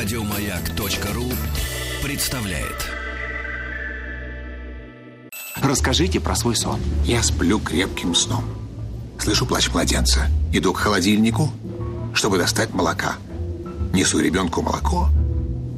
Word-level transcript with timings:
Радиомаяк.ру 0.00 1.24
представляет. 2.04 2.88
Расскажите 5.60 6.20
про 6.20 6.36
свой 6.36 6.54
сон. 6.54 6.78
Я 7.04 7.20
сплю 7.24 7.58
крепким 7.58 8.14
сном. 8.14 8.44
Слышу 9.18 9.44
плач 9.44 9.68
младенца. 9.70 10.28
Иду 10.52 10.72
к 10.72 10.76
холодильнику, 10.76 11.50
чтобы 12.14 12.38
достать 12.38 12.72
молока. 12.72 13.16
Несу 13.92 14.20
ребенку 14.20 14.62
молоко. 14.62 15.08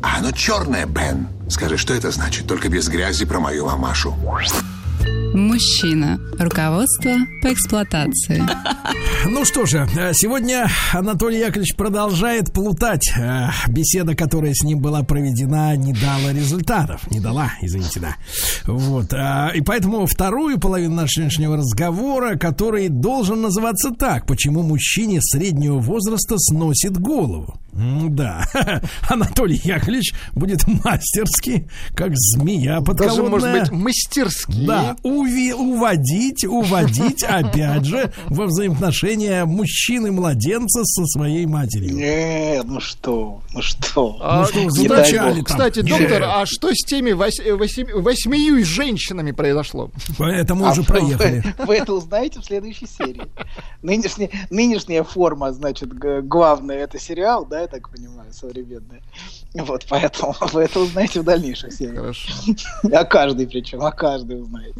А 0.02 0.18
оно 0.18 0.32
черное, 0.32 0.84
Бен. 0.84 1.28
Скажи, 1.48 1.78
что 1.78 1.94
это 1.94 2.10
значит? 2.10 2.46
Только 2.46 2.68
без 2.68 2.88
грязи 2.88 3.24
про 3.24 3.40
мою 3.40 3.64
мамашу. 3.64 4.14
Мужчина. 5.34 6.18
Руководство 6.38 7.12
по 7.42 7.52
эксплуатации. 7.52 8.42
Ну 9.28 9.44
что 9.44 9.66
же, 9.66 9.86
э, 9.96 10.12
сегодня 10.14 10.66
Анатолий 10.94 11.38
Яковлевич 11.40 11.76
продолжает 11.76 12.52
плутать. 12.54 13.12
Э, 13.16 13.50
беседа, 13.68 14.14
которая 14.14 14.54
с 14.54 14.62
ним 14.64 14.80
была 14.80 15.02
проведена, 15.02 15.76
не 15.76 15.92
дала 15.92 16.32
результатов. 16.32 17.02
Не 17.10 17.20
дала, 17.20 17.52
извините, 17.60 18.00
да. 18.00 18.16
Вот. 18.66 19.12
э, 19.12 19.50
И 19.54 19.60
поэтому 19.60 20.06
вторую 20.06 20.58
половину 20.58 20.94
нашего 20.94 21.56
разговора, 21.58 22.36
который 22.38 22.88
должен 22.88 23.42
называться 23.42 23.90
так. 23.90 24.26
Почему 24.26 24.62
мужчине 24.62 25.20
среднего 25.20 25.78
возраста 25.78 26.36
сносит 26.38 26.98
голову? 26.98 27.60
Да, 27.72 28.44
Анатолий 29.08 29.60
Яковлевич 29.62 30.12
будет 30.34 30.66
мастерски, 30.66 31.68
как 31.94 32.12
змея 32.14 32.80
подколодная. 32.80 33.08
Даже, 33.08 33.22
может 33.30 33.52
быть, 33.52 33.70
мастерски. 33.70 34.66
Да, 34.66 34.96
уви- 35.04 35.52
уводить, 35.54 36.44
уводить, 36.44 37.22
опять 37.28 37.84
же, 37.84 38.12
во 38.26 38.46
взаимоотношения 38.46 39.44
мужчины-младенца 39.44 40.84
со 40.84 41.04
своей 41.06 41.46
матерью. 41.46 41.94
Не, 41.94 42.62
ну 42.64 42.80
что, 42.80 43.40
ну 43.52 43.62
что. 43.62 44.18
А, 44.20 44.40
Ну 44.40 44.46
что, 44.68 44.86
там. 44.88 45.44
кстати, 45.44 45.80
доктор, 45.82 46.22
а 46.24 46.44
что 46.46 46.70
с 46.72 46.84
теми 46.84 47.10
вось- 47.12 47.40
восьми- 47.56 47.92
восьмию 47.92 48.64
женщинами 48.64 49.30
произошло? 49.32 49.90
Поэтому 50.18 50.66
А 50.66 50.72
уже 50.72 50.82
проехали. 50.82 51.42
Вы, 51.58 51.64
вы 51.66 51.74
это 51.76 51.94
узнаете 51.94 52.40
в 52.40 52.44
следующей 52.44 52.86
серии. 52.86 53.22
Нынешняя, 53.82 54.30
нынешняя 54.50 55.04
форма, 55.04 55.52
значит, 55.52 55.90
главная 55.94 56.78
это 56.78 56.98
сериал, 56.98 57.46
да, 57.46 57.59
я 57.62 57.66
так 57.68 57.88
понимаю, 57.90 58.32
современная. 58.32 59.02
Вот, 59.54 59.86
поэтому 59.88 60.34
вы 60.52 60.62
это 60.62 60.80
узнаете 60.80 61.20
в 61.20 61.24
дальнейших 61.24 61.72
сериях. 61.72 61.98
Хорошо. 62.00 62.32
О 62.92 63.04
каждой 63.04 63.46
причем, 63.46 63.82
о 63.82 63.92
каждой 63.92 64.40
узнаете. 64.40 64.74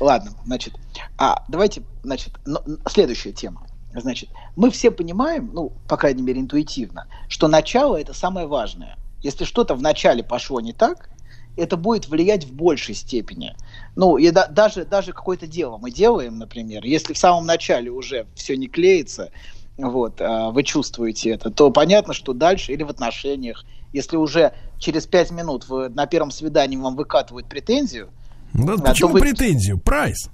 Ладно, 0.00 0.32
значит, 0.44 0.74
а 1.16 1.44
давайте, 1.48 1.82
значит, 2.02 2.34
но- 2.44 2.62
следующая 2.88 3.32
тема. 3.32 3.66
Значит, 3.94 4.28
мы 4.54 4.70
все 4.70 4.90
понимаем, 4.90 5.50
ну, 5.52 5.72
по 5.88 5.96
крайней 5.96 6.22
мере, 6.22 6.40
интуитивно, 6.40 7.06
что 7.28 7.48
начало 7.48 7.96
это 7.96 8.12
самое 8.12 8.46
важное. 8.46 8.96
Если 9.22 9.44
что-то 9.44 9.74
в 9.74 9.82
начале 9.82 10.22
пошло 10.22 10.60
не 10.60 10.72
так, 10.72 11.10
это 11.56 11.76
будет 11.76 12.08
влиять 12.08 12.44
в 12.44 12.52
большей 12.52 12.94
степени. 12.94 13.56
Ну, 13.96 14.16
и 14.16 14.30
да- 14.30 14.46
даже, 14.46 14.84
даже 14.84 15.12
какое-то 15.12 15.46
дело 15.46 15.76
мы 15.78 15.90
делаем, 15.90 16.38
например, 16.38 16.84
если 16.84 17.14
в 17.14 17.18
самом 17.18 17.46
начале 17.46 17.90
уже 17.90 18.26
все 18.34 18.56
не 18.56 18.68
клеится, 18.68 19.32
вот, 19.78 20.20
а 20.20 20.50
вы 20.50 20.64
чувствуете 20.64 21.30
это, 21.30 21.50
то 21.50 21.70
понятно, 21.70 22.12
что 22.12 22.32
дальше 22.32 22.72
или 22.72 22.82
в 22.82 22.90
отношениях, 22.90 23.64
если 23.92 24.16
уже 24.16 24.52
через 24.78 25.06
пять 25.06 25.30
минут 25.30 25.68
вы, 25.68 25.88
на 25.88 26.06
первом 26.06 26.30
свидании 26.30 26.76
вам 26.76 26.96
выкатывают 26.96 27.46
претензию, 27.48 28.10
Да 28.52 28.76
Да, 28.76 28.90
почему 28.90 29.10
вы- 29.10 29.20
претензию? 29.20 29.78
Прайс. 29.78 30.30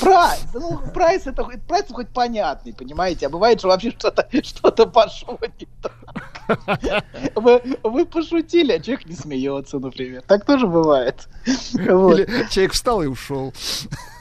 Прайс, 0.00 0.46
ну, 0.54 0.78
прайс 0.92 1.26
это 1.26 1.44
прайс 1.66 1.86
хоть 1.90 2.08
понятный, 2.08 2.72
понимаете, 2.72 3.26
а 3.26 3.30
бывает, 3.30 3.58
что 3.58 3.68
вообще 3.68 3.90
что-то 3.90 4.28
что 4.42 4.86
пошло 4.86 5.38
не 5.58 5.66
так. 5.82 5.92
Вы, 7.34 7.60
вы 7.82 8.06
пошутили, 8.06 8.72
а 8.72 8.80
человек 8.80 9.06
не 9.06 9.14
смеется, 9.14 9.78
например. 9.78 10.22
Так 10.26 10.44
тоже 10.44 10.66
бывает. 10.66 11.28
Вот. 11.72 12.18
Или 12.18 12.48
человек 12.50 12.72
встал 12.72 13.02
и 13.02 13.06
ушел. 13.06 13.52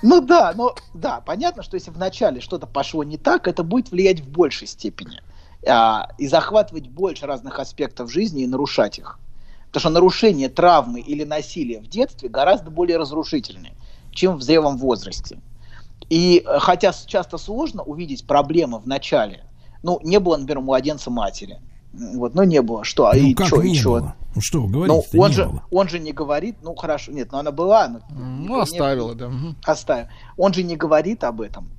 Ну 0.01 0.21
да, 0.21 0.53
но 0.55 0.75
да, 0.93 1.21
понятно, 1.21 1.63
что 1.63 1.75
если 1.75 1.91
вначале 1.91 2.41
что-то 2.41 2.67
пошло 2.67 3.03
не 3.03 3.17
так, 3.17 3.47
это 3.47 3.63
будет 3.63 3.91
влиять 3.91 4.21
в 4.21 4.29
большей 4.29 4.67
степени 4.67 5.21
а, 5.67 6.09
и 6.17 6.27
захватывать 6.27 6.87
больше 6.87 7.25
разных 7.25 7.59
аспектов 7.59 8.11
жизни 8.11 8.43
и 8.43 8.47
нарушать 8.47 8.99
их. 8.99 9.19
Потому 9.67 9.81
что 9.81 9.89
нарушение 9.89 10.49
травмы 10.49 11.01
или 11.01 11.23
насилия 11.23 11.79
в 11.79 11.87
детстве 11.87 12.29
гораздо 12.29 12.71
более 12.71 12.97
разрушительные, 12.97 13.73
чем 14.15 14.37
в 14.37 14.41
зрелом 14.41 14.77
возрасте. 14.77 15.37
И 16.09 16.43
э, 16.45 16.59
хотя 16.59 16.91
часто 17.05 17.37
сложно 17.37 17.83
увидеть 17.83 18.25
проблемы 18.25 18.79
в 18.79 18.87
начале, 18.87 19.43
ну, 19.83 19.99
не 20.03 20.19
было, 20.19 20.37
например, 20.37 20.61
младенца 20.63 21.11
матери. 21.11 21.59
Вот, 21.93 22.33
ну, 22.33 22.43
не 22.43 22.61
было. 22.61 22.83
Что? 22.83 23.11
Ну, 23.13 23.19
и 23.19 23.33
как 23.33 23.47
чё, 23.47 23.61
и 23.61 23.69
не 23.69 23.75
чё? 23.75 23.91
было? 23.99 24.15
Ну 24.35 24.41
что 24.41 24.61
вы 24.61 24.87
Ну, 24.87 25.03
он 25.17 25.29
не 25.29 25.33
же, 25.35 25.45
было. 25.45 25.63
он 25.71 25.87
же 25.87 25.99
не 25.99 26.11
говорит, 26.11 26.57
ну 26.61 26.75
хорошо, 26.75 27.13
нет, 27.13 27.29
ну 27.31 27.37
она 27.37 27.51
была, 27.51 27.87
но 27.87 27.99
Ну, 28.09 28.59
оставила, 28.59 29.15
да. 29.15 29.29
мгм. 29.29 29.55
оставим. 29.63 30.07
Он 30.37 30.53
же 30.53 30.63
не 30.63 30.75
говорит 30.75 31.23
об 31.23 31.39
этом. 31.39 31.69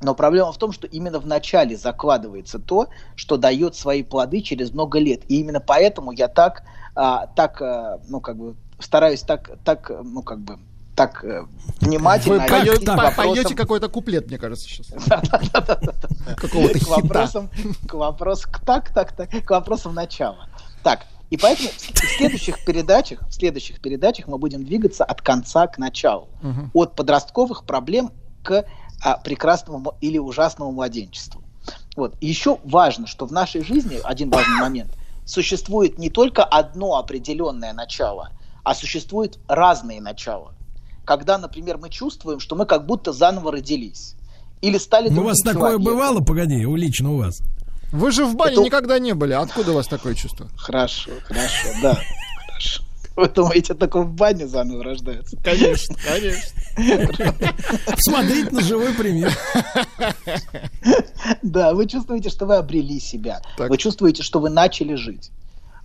Но 0.00 0.14
проблема 0.14 0.52
в 0.52 0.56
том, 0.58 0.72
что 0.72 0.86
именно 0.86 1.20
в 1.20 1.26
начале 1.26 1.76
закладывается 1.76 2.58
то, 2.58 2.88
что 3.14 3.36
дает 3.36 3.76
свои 3.76 4.02
плоды 4.02 4.40
через 4.40 4.72
много 4.72 4.98
лет. 4.98 5.20
И 5.28 5.40
именно 5.40 5.60
поэтому 5.60 6.12
я 6.12 6.28
так, 6.28 6.62
а, 6.94 7.26
так, 7.26 7.60
а, 7.60 8.00
ну 8.08 8.20
как 8.20 8.36
бы 8.38 8.54
стараюсь 8.78 9.20
так, 9.20 9.50
так, 9.62 9.90
э, 9.90 10.00
ну 10.02 10.22
как 10.22 10.40
бы 10.40 10.58
так 11.06 11.24
э, 11.24 11.44
внимательно 11.80 12.38
Вы 12.38 12.46
поё- 12.48 12.62
отнестись 12.62 12.84
к 12.84 12.86
по- 12.86 12.96
вопросам- 13.02 13.34
поете 13.34 13.54
какой-то 13.54 13.88
куплет, 13.88 14.28
мне 14.28 14.38
кажется, 14.38 14.68
сейчас. 14.68 14.86
Какого-то 16.36 16.74
к 16.74 16.78
хита. 16.78 16.90
вопросам, 16.90 17.50
к 17.88 17.94
вопросу, 17.94 18.48
к 18.50 18.60
так, 18.60 18.92
так, 18.94 19.12
так, 19.16 19.30
к 19.30 19.50
вопросам 19.50 19.94
начала. 19.94 20.48
Так, 20.82 21.06
и 21.30 21.36
поэтому 21.36 21.68
в 21.70 22.16
следующих 22.18 22.64
передачах, 22.64 23.20
в 23.28 23.32
следующих 23.32 23.80
передачах 23.80 24.28
мы 24.28 24.38
будем 24.38 24.64
двигаться 24.64 25.04
от 25.04 25.22
конца 25.22 25.66
к 25.66 25.78
началу, 25.78 26.28
от 26.72 26.94
подростковых 26.94 27.64
проблем 27.64 28.10
к 28.42 28.64
а, 29.04 29.16
прекрасному 29.18 29.94
или 30.00 30.18
ужасному 30.18 30.70
младенчеству. 30.72 31.42
Вот. 31.96 32.14
И 32.20 32.26
еще 32.26 32.58
важно, 32.64 33.06
что 33.06 33.26
в 33.26 33.32
нашей 33.32 33.64
жизни 33.64 33.98
один 34.04 34.30
важный 34.30 34.60
момент 34.60 34.92
существует 35.24 35.98
не 35.98 36.10
только 36.10 36.44
одно 36.44 36.96
определенное 36.96 37.72
начало, 37.72 38.30
а 38.64 38.74
существуют 38.74 39.38
разные 39.48 40.00
начала. 40.00 40.54
Когда, 41.04 41.38
например, 41.38 41.78
мы 41.78 41.90
чувствуем, 41.90 42.38
что 42.40 42.54
мы 42.56 42.64
как 42.66 42.86
будто 42.86 43.12
заново 43.12 43.52
родились. 43.52 44.14
Или 44.60 44.78
стали 44.78 45.08
Ну, 45.08 45.22
у 45.22 45.24
вас 45.24 45.38
такое 45.40 45.54
человеком. 45.72 45.84
бывало, 45.84 46.20
погоди, 46.20 46.64
у 46.66 46.76
лично 46.76 47.12
у 47.12 47.16
вас. 47.18 47.42
Вы 47.90 48.12
же 48.12 48.24
в 48.24 48.36
бане 48.36 48.52
Это- 48.54 48.62
никогда 48.62 48.98
не 48.98 49.12
были. 49.12 49.32
Откуда 49.32 49.72
у 49.72 49.74
вас 49.74 49.86
такое 49.88 50.14
чувство? 50.14 50.48
Хорошо, 50.56 51.10
хорошо, 51.24 51.68
да, 51.82 51.98
хорошо. 52.48 52.82
Вы 53.16 53.28
думаете, 53.28 53.74
только 53.74 54.00
в 54.00 54.14
бане 54.14 54.46
заново 54.46 54.84
рождаются? 54.84 55.36
Конечно, 55.44 55.94
конечно. 56.02 56.52
Посмотрите 57.86 58.50
на 58.50 58.60
живой 58.62 58.94
пример. 58.94 59.32
Да, 61.42 61.72
вы 61.74 61.86
чувствуете, 61.86 62.30
что 62.30 62.46
вы 62.46 62.56
обрели 62.56 62.98
себя. 63.00 63.40
Вы 63.58 63.76
чувствуете, 63.78 64.22
что 64.22 64.40
вы 64.40 64.50
начали 64.50 64.94
жить. 64.94 65.30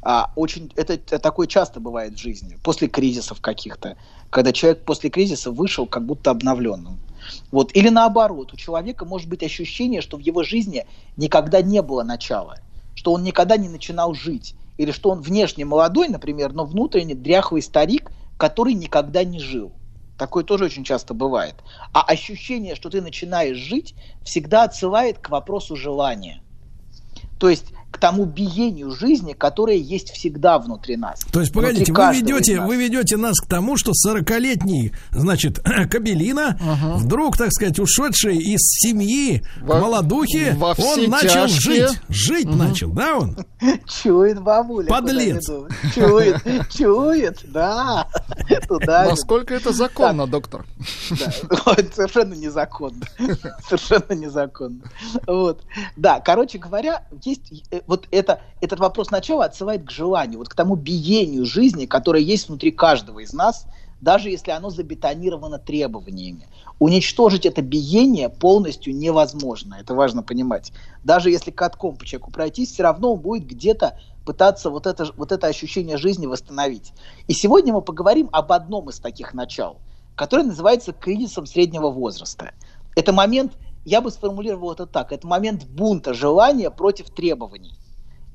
А, 0.09 0.31
очень, 0.37 0.71
это, 0.77 0.97
такое 0.97 1.47
часто 1.47 1.81
бывает 1.81 2.13
в 2.13 2.17
жизни, 2.17 2.57
после 2.63 2.87
кризисов 2.87 3.41
каких-то, 3.41 3.97
когда 4.29 4.53
человек 4.53 4.85
после 4.85 5.09
кризиса 5.09 5.51
вышел 5.51 5.85
как 5.85 6.05
будто 6.05 6.31
обновленным. 6.31 6.97
Вот. 7.51 7.75
Или 7.75 7.89
наоборот, 7.89 8.53
у 8.53 8.55
человека 8.55 9.03
может 9.03 9.27
быть 9.27 9.43
ощущение, 9.43 9.99
что 9.99 10.15
в 10.15 10.21
его 10.21 10.43
жизни 10.43 10.85
никогда 11.17 11.61
не 11.61 11.81
было 11.81 12.03
начала, 12.03 12.59
что 12.95 13.11
он 13.11 13.23
никогда 13.23 13.57
не 13.57 13.67
начинал 13.67 14.13
жить, 14.13 14.55
или 14.77 14.91
что 14.91 15.09
он 15.09 15.19
внешне 15.19 15.65
молодой, 15.65 16.07
например, 16.07 16.53
но 16.53 16.63
внутренне 16.63 17.13
дряхлый 17.13 17.61
старик, 17.61 18.09
который 18.37 18.75
никогда 18.75 19.25
не 19.25 19.41
жил. 19.41 19.73
Такое 20.17 20.45
тоже 20.45 20.63
очень 20.63 20.85
часто 20.85 21.15
бывает. 21.15 21.55
А 21.91 22.01
ощущение, 22.03 22.75
что 22.75 22.89
ты 22.89 23.01
начинаешь 23.01 23.57
жить, 23.57 23.93
всегда 24.23 24.63
отсылает 24.63 25.19
к 25.19 25.29
вопросу 25.29 25.75
желания. 25.75 26.41
То 27.39 27.49
есть 27.49 27.73
к 27.91 27.99
тому 27.99 28.25
биению 28.25 28.91
жизни, 28.91 29.33
которое 29.33 29.77
есть 29.77 30.11
всегда 30.11 30.59
внутри 30.59 30.97
нас. 30.97 31.19
То 31.31 31.39
есть, 31.41 31.53
погодите, 31.53 31.91
вы 31.93 32.13
ведете, 32.13 32.57
нас. 32.59 32.67
вы 32.67 32.75
ведете 32.77 33.17
нас 33.17 33.39
к 33.39 33.47
тому, 33.47 33.77
что 33.77 33.91
40-летний, 33.91 34.93
значит, 35.11 35.59
Кабелина, 35.91 36.59
вдруг, 36.97 37.37
так 37.37 37.51
сказать, 37.51 37.79
ушедший 37.79 38.37
из 38.37 38.59
семьи 38.61 39.41
Во- 39.61 39.75
к 39.79 39.81
молодухе, 39.81 40.53
во 40.57 40.75
он 40.77 41.09
начал 41.09 41.47
тяжкие. 41.47 41.87
жить. 41.87 41.99
Жить 42.09 42.55
начал, 42.55 42.91
да, 42.91 43.17
он? 43.17 43.37
Чует 43.87 44.41
бабуля. 44.41 44.87
Подлец. 44.87 45.47
Чует, 45.95 46.41
чует, 46.71 47.39
да. 47.51 48.07
Туда. 48.67 49.05
Насколько 49.05 49.55
это 49.55 49.71
законно, 49.71 50.27
доктор? 50.27 50.65
Да, 51.49 51.73
это 51.77 51.95
совершенно 51.95 52.33
незаконно. 52.33 53.05
Совершенно 53.67 54.13
незаконно. 54.13 54.81
Вот. 55.25 55.63
Да, 55.95 56.19
короче 56.19 56.57
говоря, 56.57 57.03
есть 57.23 57.63
вот 57.85 58.07
это, 58.11 58.41
этот 58.61 58.79
вопрос 58.79 59.11
начала 59.11 59.45
отсылает 59.45 59.85
к 59.85 59.91
желанию, 59.91 60.39
вот 60.39 60.49
к 60.49 60.55
тому 60.55 60.75
биению 60.75 61.45
жизни, 61.45 61.85
которое 61.85 62.23
есть 62.23 62.47
внутри 62.47 62.71
каждого 62.71 63.19
из 63.19 63.33
нас, 63.33 63.65
даже 64.01 64.29
если 64.29 64.51
оно 64.51 64.69
забетонировано 64.69 65.57
требованиями. 65.57 66.47
Уничтожить 66.79 67.45
это 67.45 67.61
биение 67.61 68.29
полностью 68.29 68.95
невозможно, 68.95 69.77
это 69.79 69.95
важно 69.95 70.23
понимать. 70.23 70.71
Даже 71.03 71.31
если 71.31 71.51
катком 71.51 71.95
по 71.95 72.05
человеку 72.05 72.31
пройтись, 72.31 72.71
все 72.71 72.83
равно 72.83 73.13
он 73.13 73.19
будет 73.19 73.47
где-то 73.47 73.97
пытаться 74.25 74.69
вот 74.69 74.85
это, 74.85 75.11
вот 75.15 75.31
это 75.31 75.47
ощущение 75.47 75.97
жизни 75.97 76.27
восстановить. 76.27 76.93
И 77.27 77.33
сегодня 77.33 77.73
мы 77.73 77.81
поговорим 77.81 78.29
об 78.31 78.51
одном 78.51 78.89
из 78.89 78.99
таких 78.99 79.33
начал, 79.33 79.77
который 80.15 80.45
называется 80.45 80.91
кризисом 80.91 81.45
среднего 81.45 81.89
возраста. 81.89 82.51
Это 82.95 83.13
момент, 83.13 83.53
я 83.87 84.01
бы 84.01 84.11
сформулировал 84.11 84.73
это 84.73 84.85
так, 84.85 85.11
это 85.11 85.25
момент 85.27 85.65
бунта 85.65 86.13
желания 86.13 86.69
против 86.69 87.09
требований. 87.09 87.73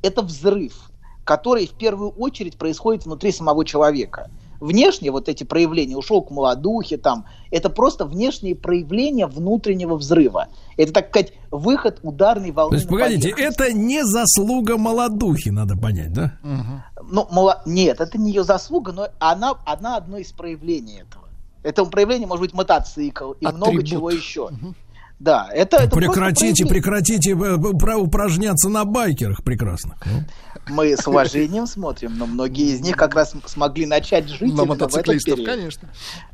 Это 0.03 0.23
взрыв, 0.23 0.91
который 1.25 1.67
в 1.67 1.73
первую 1.73 2.11
очередь 2.11 2.57
происходит 2.57 3.05
внутри 3.05 3.33
самого 3.33 3.65
человека– 3.65 4.31
внешне 4.63 5.11
вот 5.11 5.29
эти 5.29 5.45
проявления, 5.45 5.97
ушел 5.97 6.23
к 6.23 6.31
молодухе, 6.31 6.97
там, 6.97 7.27
это 7.51 7.69
просто 7.69 8.05
внешние 8.05 8.55
проявления 8.55 9.27
внутреннего 9.27 9.97
взрыва. 9.97 10.49
Это, 10.77 10.93
так 10.93 11.09
сказать, 11.09 11.33
выход 11.51 11.99
ударной 12.03 12.53
волны. 12.53 12.71
То 12.71 12.77
есть, 12.77 12.89
погодите, 12.89 13.35
это 13.37 13.73
не 13.73 14.05
заслуга 14.05 14.79
молодухи, 14.79 15.49
надо 15.49 15.77
понять, 15.77 16.13
да? 16.13 16.39
Ну, 16.43 17.27
мало... 17.31 17.63
нет, 17.67 18.01
это 18.01 18.17
не 18.17 18.31
ее 18.31 18.45
заслуга, 18.45 18.93
но 18.93 19.09
она, 19.19 19.55
она 19.67 19.97
одно 19.97 20.19
из 20.19 20.33
проявлений 20.33 21.01
этого. 21.01 21.25
Это 21.65 21.85
проявление 21.85 22.27
может 22.27 22.43
быть 22.43 22.55
мотоцикл 22.55 23.33
и 23.33 23.45
Атрибут. 23.45 23.69
много 23.69 23.85
чего 23.85 24.11
еще. 24.11 24.47
Угу. 24.47 24.75
Да, 25.23 25.49
это, 25.53 25.77
это 25.77 25.95
прекратите, 25.95 26.67
прекратите 26.67 27.31
э, 27.31 27.35
э, 27.35 27.95
упражняться 27.95 28.69
на 28.69 28.85
байкерах 28.85 29.45
прекрасно. 29.45 29.97
Ну 30.05 30.25
мы 30.69 30.97
с 30.97 31.07
уважением 31.07 31.69
смотрим, 31.69 32.17
но 32.19 32.27
многие 32.27 32.73
из 32.73 32.81
них 32.81 32.97
как 32.97 33.15
раз 33.15 33.33
смогли 33.47 33.87
начать 33.87 34.29
жить 34.29 34.53
на 34.53 34.65
мотоциклистов, 34.65 35.39
конечно. 35.45 35.89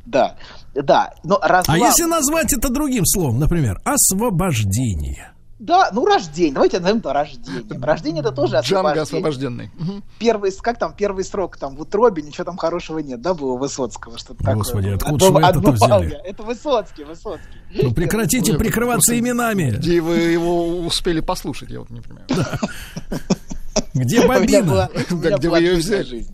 Да, 0.07 0.37
да. 0.73 1.13
Но 1.23 1.39
разлам... 1.39 1.75
А 1.75 1.77
если 1.77 2.05
назвать 2.05 2.51
это 2.51 2.69
другим 2.69 3.05
словом, 3.05 3.37
например, 3.39 3.79
освобождение? 3.85 5.33
Да, 5.59 5.89
ну 5.91 6.05
рождение. 6.05 6.53
Давайте 6.53 6.79
назовем 6.79 6.99
это 6.99 7.11
рождением. 7.11 7.83
Рождение 7.83 8.21
это 8.21 8.31
тоже 8.31 8.57
освобождение. 8.57 9.03
освобожденный. 9.03 9.71
Первый, 10.17 10.51
как 10.61 10.79
там, 10.79 10.93
первый 10.93 11.25
срок 11.25 11.57
там 11.57 11.75
в 11.75 11.81
утробе, 11.81 12.21
ничего 12.21 12.45
там 12.45 12.55
хорошего 12.55 12.99
нет, 12.99 13.21
да, 13.21 13.33
было 13.33 13.57
Высоцкого, 13.57 14.17
что-то 14.17 14.39
такое. 14.39 14.55
Господи, 14.55 14.89
откуда 14.89 15.25
же 15.25 15.31
вы 15.31 15.41
это 15.41 15.71
взяли? 15.71 16.21
Это 16.23 16.43
Высоцкий, 16.43 17.03
Высоцкий. 17.03 17.59
Ну 17.73 17.93
прекратите 17.93 18.53
прикрываться 18.53 19.19
именами. 19.19 19.71
Где 19.71 19.99
вы 19.99 20.15
его 20.17 20.79
успели 20.79 21.19
послушать, 21.19 21.69
я 21.69 21.79
вот 21.79 21.89
не 21.89 21.99
понимаю. 21.99 22.25
Где 23.93 24.25
бобина? 24.25 24.89
Где 25.09 25.49
вы 25.49 25.59
ее 25.59 25.75
взяли? 25.75 26.25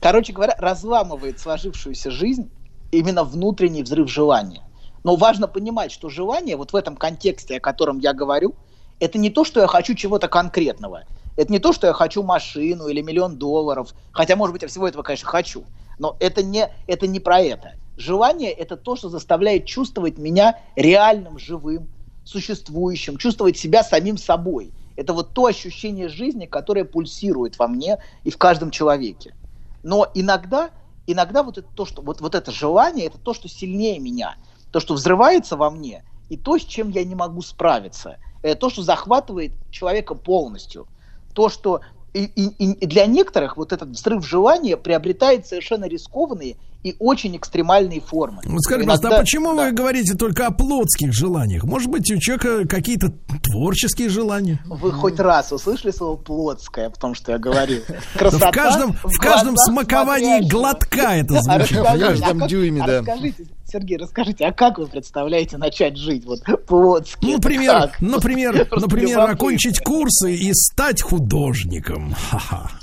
Короче 0.00 0.32
говоря, 0.32 0.56
разламывает 0.58 1.38
сложившуюся 1.38 2.10
жизнь 2.10 2.50
именно 2.90 3.22
внутренний 3.22 3.84
взрыв 3.84 4.10
желания. 4.10 4.62
Но 5.04 5.16
важно 5.16 5.46
понимать, 5.46 5.92
что 5.92 6.08
желание, 6.08 6.56
вот 6.56 6.72
в 6.72 6.76
этом 6.76 6.96
контексте, 6.96 7.58
о 7.58 7.60
котором 7.60 7.98
я 7.98 8.14
говорю, 8.14 8.56
это 9.00 9.18
не 9.18 9.30
то, 9.30 9.44
что 9.44 9.60
я 9.60 9.66
хочу 9.66 9.94
чего-то 9.94 10.28
конкретного. 10.28 11.04
Это 11.36 11.50
не 11.50 11.58
то, 11.58 11.72
что 11.72 11.86
я 11.86 11.92
хочу 11.92 12.22
машину 12.22 12.86
или 12.86 13.00
миллион 13.00 13.36
долларов. 13.36 13.94
Хотя, 14.12 14.36
может 14.36 14.52
быть, 14.52 14.62
я 14.62 14.68
всего 14.68 14.86
этого, 14.86 15.02
конечно, 15.02 15.28
хочу. 15.28 15.64
Но 15.98 16.16
это 16.20 16.42
не, 16.42 16.68
это 16.86 17.06
не 17.06 17.20
про 17.20 17.40
это. 17.40 17.72
Желание– 17.96 18.52
это 18.52 18.76
то, 18.76 18.96
что 18.96 19.08
заставляет 19.08 19.66
чувствовать 19.66 20.18
меня 20.18 20.58
реальным, 20.76 21.38
живым, 21.38 21.88
существующим, 22.24 23.16
чувствовать 23.16 23.56
себя 23.56 23.84
самим 23.84 24.16
собой– 24.16 24.72
это 24.96 25.12
вот 25.12 25.32
то 25.32 25.46
ощущение 25.46 26.08
жизни, 26.08 26.46
которое 26.46 26.84
пульсирует 26.84 27.58
во 27.58 27.66
мне 27.66 27.98
и 28.22 28.30
в 28.30 28.38
каждом 28.38 28.70
человеке. 28.70 29.34
Но 29.82 30.08
иногда, 30.14 30.70
иногда 31.06 31.42
вот 31.42 31.58
это, 31.58 31.68
то, 31.74 31.84
что, 31.84 32.02
вот, 32.02 32.20
вот 32.20 32.34
это 32.34 32.52
желание, 32.52 33.06
это 33.06 33.18
то, 33.18 33.34
что 33.34 33.48
сильнее 33.48 33.98
меня, 33.98 34.36
то, 34.70 34.80
что 34.80 34.94
взрывается 34.94 35.56
во 35.56 35.70
мне, 35.70 36.04
и 36.28 36.36
то, 36.36 36.58
с 36.58 36.64
чем 36.64 36.90
я 36.90 37.04
не 37.04 37.14
могу 37.14 37.42
справиться. 37.42 38.18
Это 38.44 38.60
то, 38.60 38.70
что 38.70 38.82
захватывает 38.82 39.54
человека 39.70 40.14
полностью. 40.14 40.86
То, 41.32 41.48
что 41.48 41.80
и, 42.12 42.24
и, 42.26 42.72
и 42.72 42.86
для 42.86 43.06
некоторых 43.06 43.56
вот 43.56 43.72
этот 43.72 43.88
взрыв 43.88 44.24
желания 44.24 44.76
приобретает 44.76 45.46
совершенно 45.46 45.86
рискованные 45.86 46.58
и 46.84 46.94
очень 46.98 47.34
экстремальные 47.36 48.00
формы. 48.00 48.42
Ну, 48.44 48.58
скажите, 48.58 48.90
Иногда... 48.90 49.16
а 49.16 49.20
почему 49.20 49.56
да. 49.56 49.64
вы 49.64 49.72
говорите 49.72 50.14
только 50.14 50.46
о 50.46 50.50
плотских 50.50 51.14
желаниях? 51.14 51.64
Может 51.64 51.90
быть, 51.90 52.08
у 52.10 52.18
человека 52.18 52.68
какие-то 52.68 53.08
творческие 53.42 54.10
желания? 54.10 54.62
Вы 54.66 54.92
хоть 54.92 55.18
раз 55.18 55.50
услышали 55.50 55.92
слово 55.92 56.16
плотское, 56.16 56.90
потому 56.90 57.14
что 57.14 57.32
я 57.32 57.38
говорил? 57.38 57.80
Красота 58.18 58.50
в 58.50 58.54
каждом, 58.54 58.92
в 59.02 59.18
каждом 59.18 59.56
смаковании 59.56 60.46
глотка 60.46 61.14
это 61.14 61.40
звучит. 61.40 61.78
В 61.78 61.98
каждом 61.98 62.46
дюйме, 62.46 62.84
да. 62.86 62.98
Расскажите, 62.98 63.46
Сергей, 63.66 63.96
расскажите, 63.96 64.44
а 64.44 64.52
как 64.52 64.78
вы 64.78 64.86
представляете 64.86 65.56
начать 65.56 65.96
жить 65.96 66.24
вот 66.26 66.40
плотски? 66.66 67.24
Ну, 67.24 67.36
например, 67.36 67.90
например, 67.98 68.68
например, 68.70 69.20
окончить 69.20 69.80
курсы 69.80 70.34
и 70.34 70.52
стать 70.52 71.00
художником. 71.00 72.14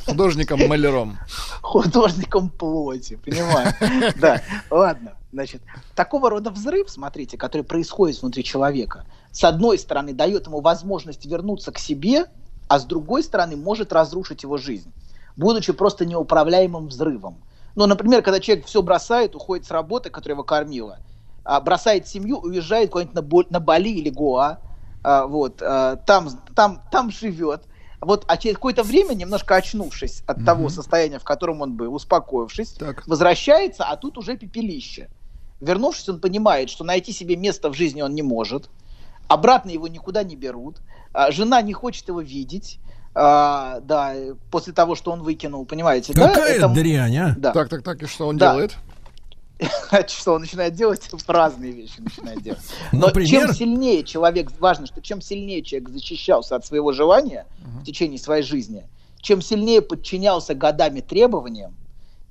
Художником-маляром. 0.05 1.19
Художником 1.61 2.49
плоти, 2.49 3.17
понимаю. 3.23 3.73
Да, 4.19 4.41
ладно. 4.69 5.17
Значит, 5.31 5.61
такого 5.95 6.29
рода 6.29 6.49
взрыв, 6.49 6.89
смотрите, 6.89 7.37
который 7.37 7.63
происходит 7.63 8.21
внутри 8.21 8.43
человека, 8.43 9.05
с 9.31 9.43
одной 9.45 9.79
стороны, 9.79 10.13
дает 10.13 10.47
ему 10.47 10.59
возможность 10.59 11.25
вернуться 11.25 11.71
к 11.71 11.79
себе, 11.79 12.25
а 12.67 12.79
с 12.79 12.85
другой 12.85 13.23
стороны, 13.23 13.55
может 13.55 13.93
разрушить 13.93 14.43
его 14.43 14.57
жизнь, 14.57 14.91
будучи 15.37 15.71
просто 15.71 16.05
неуправляемым 16.05 16.87
взрывом. 16.87 17.41
Ну, 17.75 17.85
например, 17.85 18.21
когда 18.21 18.41
человек 18.41 18.65
все 18.65 18.81
бросает, 18.81 19.35
уходит 19.35 19.65
с 19.65 19.71
работы, 19.71 20.09
которая 20.09 20.35
его 20.35 20.43
кормила, 20.43 20.99
а, 21.43 21.61
бросает 21.61 22.07
семью, 22.07 22.37
уезжает 22.39 22.91
куда-нибудь 22.91 23.51
на, 23.51 23.59
Бали 23.61 23.89
или 23.89 24.09
Гоа, 24.09 24.59
а, 25.03 25.25
вот, 25.27 25.61
а, 25.61 25.95
там, 25.95 26.29
там, 26.55 26.81
там 26.91 27.09
живет, 27.09 27.63
вот, 28.01 28.25
а 28.27 28.37
через 28.37 28.55
какое-то 28.55 28.83
время, 28.83 29.13
немножко 29.13 29.55
очнувшись 29.55 30.23
от 30.25 30.39
mm-hmm. 30.39 30.45
того 30.45 30.69
состояния, 30.69 31.19
в 31.19 31.23
котором 31.23 31.61
он 31.61 31.73
был, 31.73 31.93
успокоившись, 31.93 32.71
так. 32.71 33.07
возвращается, 33.07 33.83
а 33.83 33.95
тут 33.95 34.17
уже 34.17 34.35
пепелище. 34.35 35.09
Вернувшись, 35.59 36.09
он 36.09 36.19
понимает, 36.19 36.69
что 36.71 36.83
найти 36.83 37.11
себе 37.13 37.35
место 37.35 37.69
в 37.69 37.75
жизни 37.75 38.01
он 38.01 38.15
не 38.15 38.23
может, 38.23 38.69
обратно 39.27 39.69
его 39.69 39.87
никуда 39.87 40.23
не 40.23 40.35
берут, 40.35 40.77
жена 41.29 41.61
не 41.61 41.73
хочет 41.73 42.07
его 42.07 42.21
видеть, 42.21 42.79
а, 43.13 43.79
да, 43.81 44.15
после 44.49 44.73
того, 44.73 44.95
что 44.95 45.11
он 45.11 45.21
выкинул, 45.21 45.65
понимаете, 45.65 46.13
Какая 46.13 46.59
да? 46.59 46.65
Это... 46.65 46.67
дрянь, 46.69 47.17
а? 47.17 47.35
Да. 47.37 47.51
Так, 47.51 47.69
так, 47.69 47.83
так, 47.83 48.01
и 48.03 48.07
что 48.07 48.27
он 48.27 48.37
да. 48.37 48.53
делает? 48.53 48.77
что 50.07 50.33
он 50.33 50.41
начинает 50.41 50.73
делать? 50.73 51.01
Разные 51.27 51.71
вещи 51.71 51.99
начинает 51.99 52.41
делать. 52.41 52.61
Но 52.91 53.07
Например? 53.07 53.29
чем 53.29 53.53
сильнее 53.53 54.03
человек, 54.03 54.51
важно, 54.59 54.87
что 54.87 55.01
чем 55.01 55.21
сильнее 55.21 55.61
человек 55.61 55.89
защищался 55.89 56.55
от 56.55 56.65
своего 56.65 56.91
желания 56.91 57.45
uh-huh. 57.59 57.81
в 57.81 57.85
течение 57.85 58.19
своей 58.19 58.43
жизни, 58.43 58.87
чем 59.21 59.41
сильнее 59.41 59.81
подчинялся 59.81 60.55
годами 60.55 61.01
требованиям, 61.01 61.75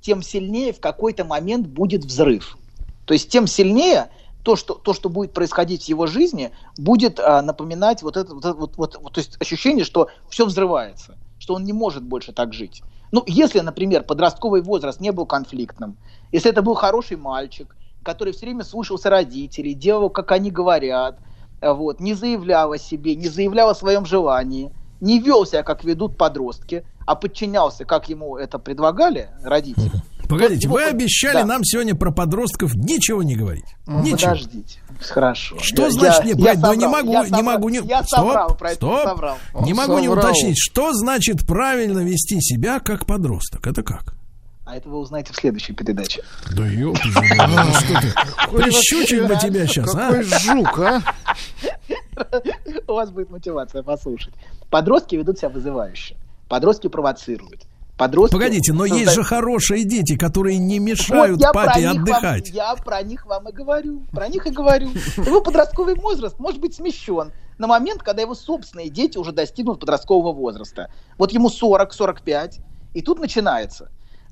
тем 0.01 0.21
сильнее 0.21 0.73
в 0.73 0.79
какой-то 0.79 1.23
момент 1.23 1.67
будет 1.67 2.03
взрыв. 2.03 2.57
То 3.05 3.13
есть 3.13 3.29
тем 3.29 3.47
сильнее 3.47 4.09
то, 4.43 4.55
что, 4.55 4.73
то, 4.73 4.93
что 4.93 5.09
будет 5.09 5.33
происходить 5.33 5.85
в 5.85 5.89
его 5.89 6.07
жизни, 6.07 6.51
будет 6.77 7.19
а, 7.19 7.41
напоминать 7.41 8.01
вот 8.01 8.17
это, 8.17 8.33
вот, 8.33 8.43
вот, 8.43 8.77
вот, 8.77 8.97
вот, 8.99 9.13
то 9.13 9.19
есть 9.19 9.37
ощущение, 9.39 9.85
что 9.85 10.09
все 10.29 10.45
взрывается, 10.45 11.15
что 11.37 11.53
он 11.53 11.63
не 11.63 11.73
может 11.73 12.03
больше 12.03 12.33
так 12.33 12.53
жить. 12.53 12.81
Ну, 13.11 13.23
если, 13.27 13.59
например, 13.59 14.03
подростковый 14.03 14.61
возраст 14.61 14.99
не 14.99 15.11
был 15.11 15.25
конфликтным, 15.25 15.97
если 16.31 16.49
это 16.49 16.61
был 16.61 16.75
хороший 16.75 17.17
мальчик, 17.17 17.75
который 18.03 18.33
все 18.33 18.45
время 18.45 18.63
слушался 18.63 19.09
родителей, 19.09 19.73
делал, 19.73 20.09
как 20.09 20.31
они 20.31 20.49
говорят, 20.49 21.19
вот, 21.61 21.99
не 21.99 22.13
заявлял 22.13 22.71
о 22.71 22.77
себе, 22.77 23.15
не 23.15 23.27
заявлял 23.27 23.69
о 23.69 23.75
своем 23.75 24.05
желании, 24.05 24.71
не 25.01 25.19
вел 25.19 25.45
себя, 25.45 25.63
как 25.63 25.83
ведут 25.83 26.17
подростки, 26.17 26.85
а 27.05 27.15
подчинялся, 27.15 27.85
как 27.85 28.09
ему 28.09 28.37
это 28.37 28.59
предлагали 28.59 29.29
родители, 29.43 29.91
Погодите, 30.31 30.69
вы 30.69 30.85
обещали 30.85 31.41
да. 31.41 31.45
нам 31.45 31.63
сегодня 31.65 31.93
про 31.93 32.11
подростков 32.11 32.73
ничего 32.75 33.21
не 33.21 33.35
говорить. 33.35 33.65
Ну, 33.85 34.01
ничего. 34.01 34.31
Подождите. 34.31 34.79
Хорошо. 35.09 35.57
Что 35.59 35.83
я, 35.83 35.91
значит, 35.91 36.25
нет, 36.25 36.39
я, 36.39 36.53
ну, 36.55 36.73
не 36.73 36.87
могу, 36.87 37.11
я 37.11 37.27
не 37.29 37.41
могу, 37.41 37.69
не... 37.69 37.79
Я 37.79 38.03
соврал, 38.03 38.49
стоп, 38.49 38.59
про 38.59 38.69
стоп, 38.71 39.01
соврал. 39.03 39.37
Не 39.61 39.73
могу 39.73 39.93
соврал. 39.93 39.99
не 39.99 40.09
уточнить, 40.09 40.57
что 40.59 40.93
значит 40.93 41.45
правильно 41.45 41.99
вести 41.99 42.39
себя 42.41 42.79
как 42.79 43.05
подросток? 43.05 43.65
Это 43.65 43.83
как? 43.83 44.13
А 44.65 44.77
это 44.77 44.87
вы 44.89 44.99
узнаете 44.99 45.33
в 45.33 45.35
следующей 45.35 45.73
передаче. 45.73 46.23
Да 46.55 46.65
ёпта, 46.65 47.01
ну 47.13 47.73
что 47.73 48.01
ты? 48.01 48.57
Прищучить 48.57 49.27
бы 49.27 49.35
тебя 49.35 49.67
сейчас, 49.67 49.93
а? 49.95 50.07
Какой 50.07 50.23
жук, 50.23 50.79
а? 50.79 51.01
У 52.87 52.93
вас 52.93 53.11
будет 53.11 53.29
мотивация 53.31 53.83
послушать. 53.83 54.33
Подростки 54.69 55.15
ведут 55.15 55.39
себя 55.39 55.49
вызывающе. 55.49 56.15
Подростки 56.47 56.87
провоцируют 56.87 57.65
подростки... 57.97 58.33
Погодите, 58.33 58.73
но 58.73 58.85
есть 58.85 59.13
же 59.13 59.23
хорошие 59.23 59.83
дети, 59.83 60.17
которые 60.17 60.57
не 60.57 60.79
мешают 60.79 61.41
вот 61.41 61.53
папе 61.53 61.87
отдыхать. 61.87 62.49
Вам, 62.49 62.55
я 62.55 62.75
про 62.75 63.01
них 63.03 63.25
вам 63.25 63.49
и 63.49 63.51
говорю. 63.51 64.05
Про 64.11 64.27
них 64.27 64.45
и 64.47 64.51
говорю. 64.51 64.89
Его 65.17 65.41
подростковый 65.41 65.95
возраст 65.95 66.39
может 66.39 66.59
быть 66.59 66.75
смещен 66.75 67.31
на 67.57 67.67
момент, 67.67 68.01
когда 68.01 68.23
его 68.23 68.35
собственные 68.35 68.89
дети 68.89 69.17
уже 69.17 69.31
достигнут 69.31 69.79
подросткового 69.79 70.33
возраста. 70.33 70.91
Вот 71.17 71.31
ему 71.31 71.49
40-45, 71.49 72.59
и 72.93 73.01
тут 73.01 73.19
начинается. 73.19 73.89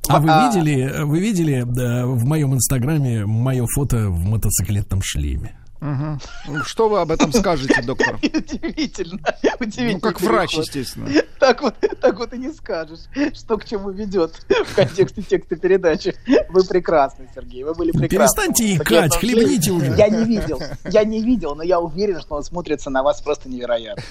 А 0.07 0.19
вы 0.19 0.27
видели, 0.27 1.03
вы 1.03 1.19
видели 1.19 1.63
да, 1.65 2.05
в 2.05 2.25
моем 2.25 2.55
инстаграме 2.55 3.25
мое 3.25 3.65
фото 3.67 4.09
в 4.09 4.25
мотоциклетном 4.25 5.01
шлеме? 5.03 5.55
Угу. 5.81 6.63
Что 6.65 6.89
вы 6.89 6.99
об 6.99 7.11
этом 7.11 7.31
скажете, 7.31 7.81
доктор? 7.81 8.15
Удивительно. 8.21 9.19
Удивительно. 9.59 9.93
Ну, 9.93 9.99
как 9.99 10.19
врач, 10.21 10.55
естественно. 10.55 11.09
Так 11.39 11.61
вот, 11.61 11.75
так 12.01 12.19
вот 12.19 12.33
и 12.33 12.37
не 12.37 12.51
скажешь, 12.51 12.99
что 13.33 13.57
к 13.57 13.65
чему 13.65 13.91
ведет 13.91 14.35
в 14.65 14.75
контексте 14.75 15.21
текста 15.21 15.55
передачи. 15.55 16.15
Вы 16.49 16.63
прекрасны, 16.65 17.29
Сергей, 17.33 17.63
вы 17.63 17.73
были 17.73 17.91
прекрасны. 17.91 18.43
Перестаньте 18.43 18.75
икать, 18.75 19.15
хлебните 19.15 19.71
уже. 19.71 19.95
Я 19.95 20.09
не 20.09 20.25
видел, 20.25 20.61
я 20.85 21.03
не 21.05 21.21
видел, 21.21 21.55
но 21.55 21.63
я 21.63 21.79
уверен, 21.79 22.19
что 22.19 22.35
он 22.35 22.43
смотрится 22.43 22.89
на 22.89 23.01
вас 23.01 23.21
просто 23.21 23.49
невероятно. 23.49 24.03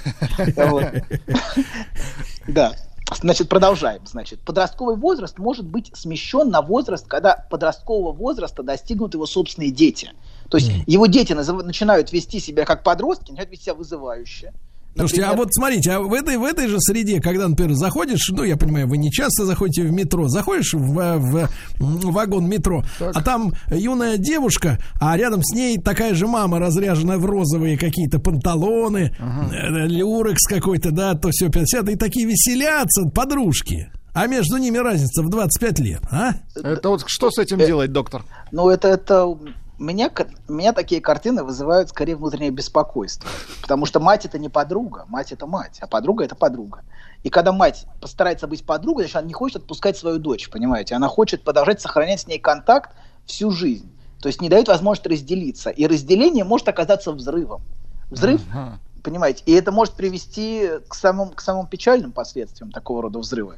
Да. 2.47 2.75
Значит, 3.21 3.49
продолжаем. 3.49 4.03
Значит, 4.07 4.41
подростковый 4.41 4.97
возраст 4.97 5.39
может 5.39 5.67
быть 5.67 5.91
смещен 5.95 6.51
на 6.51 6.61
возраст, 6.61 7.07
когда 7.07 7.47
подросткового 7.51 8.13
возраста 8.13 8.63
достигнут 8.63 9.15
его 9.15 9.27
собственные 9.27 9.71
дети. 9.71 10.13
То 10.49 10.57
есть 10.59 10.71
mm. 10.71 10.85
его 10.87 11.07
дети 11.07 11.33
назыв... 11.33 11.63
начинают 11.65 12.13
вести 12.13 12.41
себя 12.41 12.65
как 12.65 12.83
подростки, 12.83 13.31
начинают 13.31 13.51
вести 13.51 13.65
себя 13.65 13.75
вызывающе. 13.75 14.53
Слушайте, 14.97 15.25
а 15.25 15.35
вот 15.35 15.49
смотрите, 15.53 15.93
а 15.93 16.01
в 16.01 16.13
этой, 16.13 16.37
в 16.39 16.45
этой 16.45 16.67
же 16.67 16.81
среде, 16.81 17.21
когда, 17.21 17.47
например, 17.47 17.75
заходишь, 17.75 18.31
ну, 18.31 18.43
я 18.43 18.57
понимаю, 18.57 18.89
вы 18.89 18.97
не 18.99 19.13
часто 19.13 19.45
заходите 19.45 19.83
в 19.83 19.93
метро, 19.93 20.29
заходишь 20.29 20.75
в, 20.75 20.79
в, 20.81 21.49
в 21.79 22.13
вагон 22.13 22.49
метро, 22.49 22.83
так. 22.99 23.17
а 23.17 23.23
там 23.23 23.53
юная 23.71 24.17
девушка, 24.17 24.79
а 25.01 25.17
рядом 25.17 25.43
с 25.45 25.55
ней 25.55 25.79
такая 25.79 26.15
же 26.15 26.27
мама, 26.27 26.59
разряженная 26.59 27.19
в 27.19 27.27
розовые 27.27 27.79
какие-то 27.79 28.19
панталоны, 28.19 29.15
ага. 29.21 29.87
люрекс 29.87 30.45
какой-то, 30.49 30.91
да, 30.91 31.15
то 31.15 31.29
все 31.31 31.49
50, 31.49 31.91
и 31.91 31.95
такие 31.95 32.27
веселятся 32.27 33.05
подружки. 33.05 33.93
А 34.15 34.27
между 34.27 34.57
ними 34.57 34.79
разница 34.79 35.23
в 35.23 35.29
25 35.29 35.79
лет, 35.79 36.01
а? 36.11 36.33
Это 36.57 36.89
вот 36.89 37.05
что 37.07 37.31
с 37.31 37.39
этим 37.39 37.59
делать, 37.59 37.93
доктор? 37.93 38.25
Ну, 38.51 38.69
это, 38.69 38.89
это 38.89 39.33
меня, 39.79 40.11
меня 40.49 40.73
такие 40.73 41.01
картины 41.01 41.45
вызывают 41.45 41.89
скорее 41.91 42.17
внутреннее 42.17 42.51
беспокойство. 42.51 43.29
Потому 43.63 43.87
что 43.87 44.01
мать 44.01 44.25
это 44.25 44.39
не 44.39 44.49
подруга, 44.49 45.05
мать 45.09 45.33
это 45.33 45.47
мать, 45.47 45.79
а 45.81 45.87
подруга 45.87 46.25
это 46.25 46.35
подруга. 46.35 46.83
И 47.23 47.31
когда 47.31 47.53
мать 47.53 47.87
постарается 48.01 48.47
быть 48.47 48.65
подругой, 48.65 49.05
значит, 49.05 49.17
она 49.17 49.27
не 49.27 49.33
хочет 49.33 49.63
отпускать 49.63 49.97
свою 49.97 50.19
дочь, 50.19 50.51
понимаете? 50.51 50.95
Она 50.95 51.09
хочет 51.09 51.45
продолжать 51.45 51.81
сохранять 51.81 52.21
с 52.21 52.27
ней 52.27 52.39
контакт 52.39 52.91
всю 53.27 53.51
жизнь. 53.51 53.91
То 54.21 54.29
есть 54.29 54.41
не 54.41 54.49
дает 54.49 54.69
возможность 54.69 55.07
разделиться. 55.07 55.71
И 55.71 55.87
разделение 55.87 56.45
может 56.45 56.69
оказаться 56.69 57.13
взрывом. 57.13 57.63
Взрыв, 58.11 58.41
uh-huh. 58.53 58.79
понимаете? 59.05 59.43
И 59.47 59.53
это 59.53 59.71
может 59.71 59.95
привести 59.95 60.71
к 60.89 60.95
самым, 60.95 61.31
к 61.31 61.41
самым 61.41 61.67
печальным 61.67 62.11
последствиям 62.11 62.73
такого 62.73 63.03
рода 63.03 63.19
взрыва. 63.19 63.57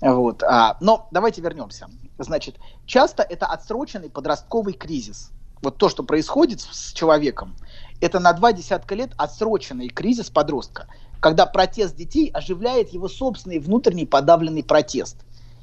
Вот. 0.00 0.42
А, 0.42 0.76
но 0.80 1.08
давайте 1.10 1.40
вернемся. 1.40 1.88
Значит, 2.18 2.56
часто 2.84 3.22
это 3.22 3.46
отсроченный 3.46 4.10
подростковый 4.10 4.74
кризис 4.74 5.30
вот 5.64 5.78
то, 5.78 5.88
что 5.88 6.04
происходит 6.04 6.60
с 6.60 6.92
человеком, 6.92 7.56
это 8.00 8.20
на 8.20 8.32
два 8.32 8.52
десятка 8.52 8.94
лет 8.94 9.10
отсроченный 9.16 9.88
кризис 9.88 10.30
подростка, 10.30 10.86
когда 11.20 11.46
протест 11.46 11.96
детей 11.96 12.30
оживляет 12.32 12.90
его 12.90 13.08
собственный 13.08 13.58
внутренний 13.58 14.06
подавленный 14.06 14.62
протест. 14.62 15.16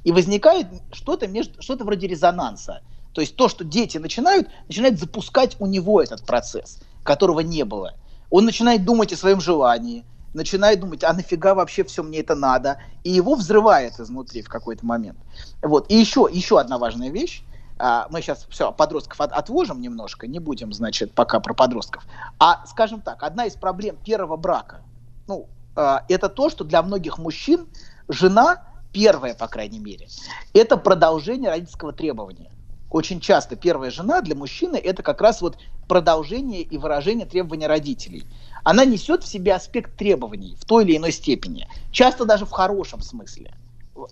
И 0.04 0.12
возникает 0.12 0.68
что-то, 0.92 1.28
между, 1.28 1.62
что-то 1.62 1.86
вроде 1.86 2.08
резонанса. 2.08 2.82
То 3.14 3.22
есть 3.22 3.36
то, 3.36 3.48
что 3.48 3.64
дети 3.64 4.00
начинают, 4.00 4.50
начинает 4.68 5.00
запускать 5.00 5.56
у 5.60 5.68
него 5.68 6.02
этот 6.02 6.26
процесс, 6.26 6.80
которого 7.04 7.42
не 7.42 7.64
было. 7.64 7.94
Он 8.32 8.46
начинает 8.46 8.84
думать 8.84 9.14
о 9.14 9.18
своем 9.18 9.40
желании, 9.40 10.04
начинает 10.34 10.80
думать, 10.80 11.04
а 11.04 11.14
нафига 11.14 11.54
вообще 11.54 11.84
все 11.84 12.02
мне 12.02 12.20
это 12.20 12.34
надо, 12.36 12.78
и 13.04 13.12
его 13.12 13.36
взрывает 13.36 14.00
изнутри 14.00 14.42
в 14.42 14.50
какой-то 14.50 14.86
момент. 14.86 15.20
Вот. 15.62 15.92
И 15.92 15.96
еще, 15.96 16.28
еще 16.32 16.60
одна 16.60 16.78
важная 16.78 17.10
вещь. 17.10 17.44
А, 17.84 18.08
мы 18.12 18.22
сейчас 18.22 18.46
все, 18.48 18.72
подростков 18.72 19.20
от, 19.22 19.32
отложим 19.32 19.82
немножко, 19.82 20.28
не 20.28 20.38
будем, 20.38 20.72
значит, 20.72 21.14
пока 21.14 21.40
про 21.40 21.56
подростков. 21.56 22.06
А, 22.38 22.64
скажем 22.68 23.02
так, 23.02 23.24
одна 23.24 23.46
из 23.46 23.56
проблем 23.56 23.98
первого 24.06 24.38
брака, 24.38 24.82
ну, 25.28 25.48
а, 25.76 26.06
это 26.08 26.30
то, 26.30 26.52
что 26.52 26.64
для 26.64 26.84
многих 26.84 27.18
мужчин 27.18 27.66
жена, 28.08 28.62
первая, 28.94 29.34
по 29.34 29.48
крайней 29.48 29.80
мере, 29.80 30.08
это 30.54 30.78
продолжение 30.78 31.50
родительского 31.50 31.92
требования. 31.92 32.52
Очень 32.92 33.20
часто 33.20 33.56
первая 33.56 33.90
жена 33.90 34.22
для 34.22 34.36
мужчины 34.36 34.76
это 34.76 35.02
как 35.02 35.20
раз 35.20 35.42
вот 35.42 35.58
продолжение 35.88 36.62
и 36.62 36.78
выражение 36.78 37.26
требования 37.26 37.66
родителей. 37.66 38.28
Она 38.64 38.86
несет 38.86 39.24
в 39.24 39.28
себе 39.28 39.56
аспект 39.56 39.96
требований 39.96 40.56
в 40.60 40.66
той 40.66 40.84
или 40.84 40.98
иной 40.98 41.12
степени, 41.12 41.68
часто 41.92 42.26
даже 42.26 42.46
в 42.46 42.52
хорошем 42.52 43.02
смысле 43.02 43.56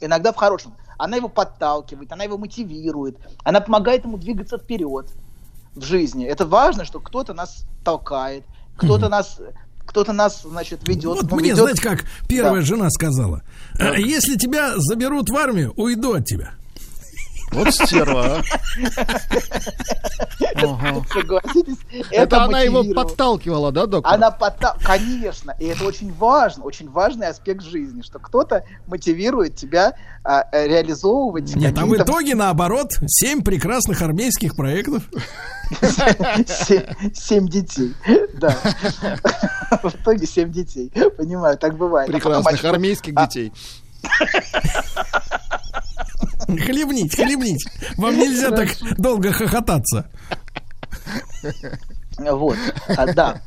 иногда 0.02 0.32
в 0.32 0.36
хорошем. 0.36 0.76
Она 1.00 1.16
его 1.16 1.30
подталкивает, 1.30 2.12
она 2.12 2.26
его 2.26 2.38
мотивирует, 2.38 3.18
она 3.46 3.62
помогает 3.62 4.04
ему 4.04 4.18
двигаться 4.18 4.58
вперед 4.58 5.08
в 5.74 5.82
жизни. 5.82 6.26
Это 6.26 6.46
важно, 6.46 6.84
что 6.84 7.00
кто-то 7.00 7.34
нас 7.34 7.66
толкает, 7.86 8.44
кто-то 8.76 9.06
mm-hmm. 9.06 9.10
нас 9.10 9.40
кто-то 9.86 10.14
нас, 10.14 10.44
значит, 10.44 10.88
ведет. 10.88 11.24
Вот 11.24 11.32
мне, 11.32 11.46
ведет... 11.46 11.58
знаете, 11.58 11.82
как 11.82 12.06
первая 12.28 12.60
да. 12.60 12.66
жена 12.68 12.90
сказала, 12.92 13.42
так. 13.74 13.98
если 13.98 14.36
тебя 14.36 14.74
заберут 14.78 15.32
в 15.32 15.36
армию, 15.36 15.74
уйду 15.78 16.14
от 16.14 16.26
тебя. 16.26 16.52
Вот 17.52 17.74
стерва, 17.74 18.44
Согласитесь, 21.12 21.78
это 22.12 22.44
она 22.44 22.62
его 22.62 22.84
подталкивала, 22.94 23.72
да, 23.72 23.86
доктор? 23.86 24.14
Она 24.14 24.30
подталкивала, 24.32 24.86
конечно, 24.86 25.56
и 25.60 25.66
это 25.66 25.86
очень 25.86 26.14
важно, 26.14 26.64
очень 26.64 26.90
важный 26.90 27.28
аспект 27.28 27.64
жизни, 27.64 28.02
что 28.02 28.20
кто-то 28.20 28.64
мотивирует 28.88 29.56
тебя 29.56 29.96
а, 30.24 30.44
реализовывать. 30.52 31.56
Нет, 31.56 31.78
а 31.78 31.86
в 31.86 31.96
итоге 31.96 32.36
наоборот, 32.36 32.92
семь 33.08 33.42
прекрасных 33.42 34.02
армейских 34.02 34.56
проектов. 34.56 35.04
Семь 37.14 37.48
детей, 37.48 37.94
да. 38.34 38.56
В 39.84 39.96
итоге 39.96 40.26
семь 40.28 40.52
детей, 40.52 40.92
понимаю, 41.18 41.58
так 41.58 41.78
бывает. 41.78 42.10
А 42.10 42.12
прекрасных 42.12 42.64
армейских 42.66 43.14
а 43.16 43.28
детей. 43.28 43.54
Хлебнить, 46.66 47.16
хлебнить. 47.16 47.68
Вам 47.98 48.18
нельзя 48.18 48.52
так 48.52 48.70
долго 48.98 49.32
хохотаться. 49.32 50.10
Вот, 52.18 52.58
а, 52.88 53.14
да. 53.14 53.42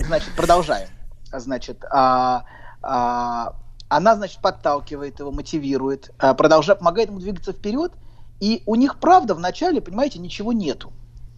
Значит, 0.00 0.30
продолжаем. 0.36 0.88
Значит, 1.32 1.84
а, 1.90 2.44
а, 2.82 3.54
она, 3.88 4.16
значит, 4.16 4.40
подталкивает 4.40 5.20
его, 5.20 5.30
мотивирует, 5.30 6.12
а, 6.18 6.34
продолжает, 6.34 6.80
помогает 6.80 7.08
ему 7.10 7.20
двигаться 7.20 7.52
вперед. 7.52 7.92
И 8.40 8.62
у 8.66 8.74
них, 8.74 8.98
правда, 8.98 9.34
вначале, 9.34 9.80
понимаете, 9.80 10.18
ничего 10.18 10.52
нету. 10.52 10.92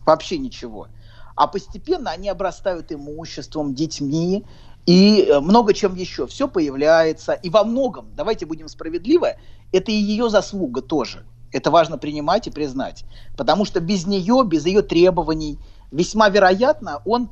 Вообще 0.07 0.39
ничего. 0.39 0.89
А 1.37 1.47
постепенно 1.47 2.11
они 2.11 2.29
обрастают 2.29 2.93
имуществом, 2.93 3.75
детьми, 3.75 4.45
и 4.87 5.23
э, 5.23 5.41
много 5.41 5.73
чем 5.75 5.95
еще. 5.95 6.27
Все 6.27 6.47
появляется. 6.47 7.33
И 7.33 7.51
во 7.51 7.65
многом, 7.65 8.09
давайте 8.15 8.47
будем 8.47 8.69
справедливы, 8.69 9.37
это 9.75 9.91
и 9.91 9.95
ее 9.95 10.31
заслуга 10.31 10.83
тоже. 10.83 11.25
Это 11.53 11.71
важно 11.71 11.99
принимать 11.99 12.47
и 12.47 12.51
признать. 12.51 13.05
Потому 13.37 13.65
что 13.65 13.81
без 13.81 14.07
нее, 14.07 14.43
без 14.45 14.67
ее 14.67 14.83
требований, 14.83 15.59
весьма 15.91 16.29
вероятно, 16.29 17.03
он, 17.05 17.31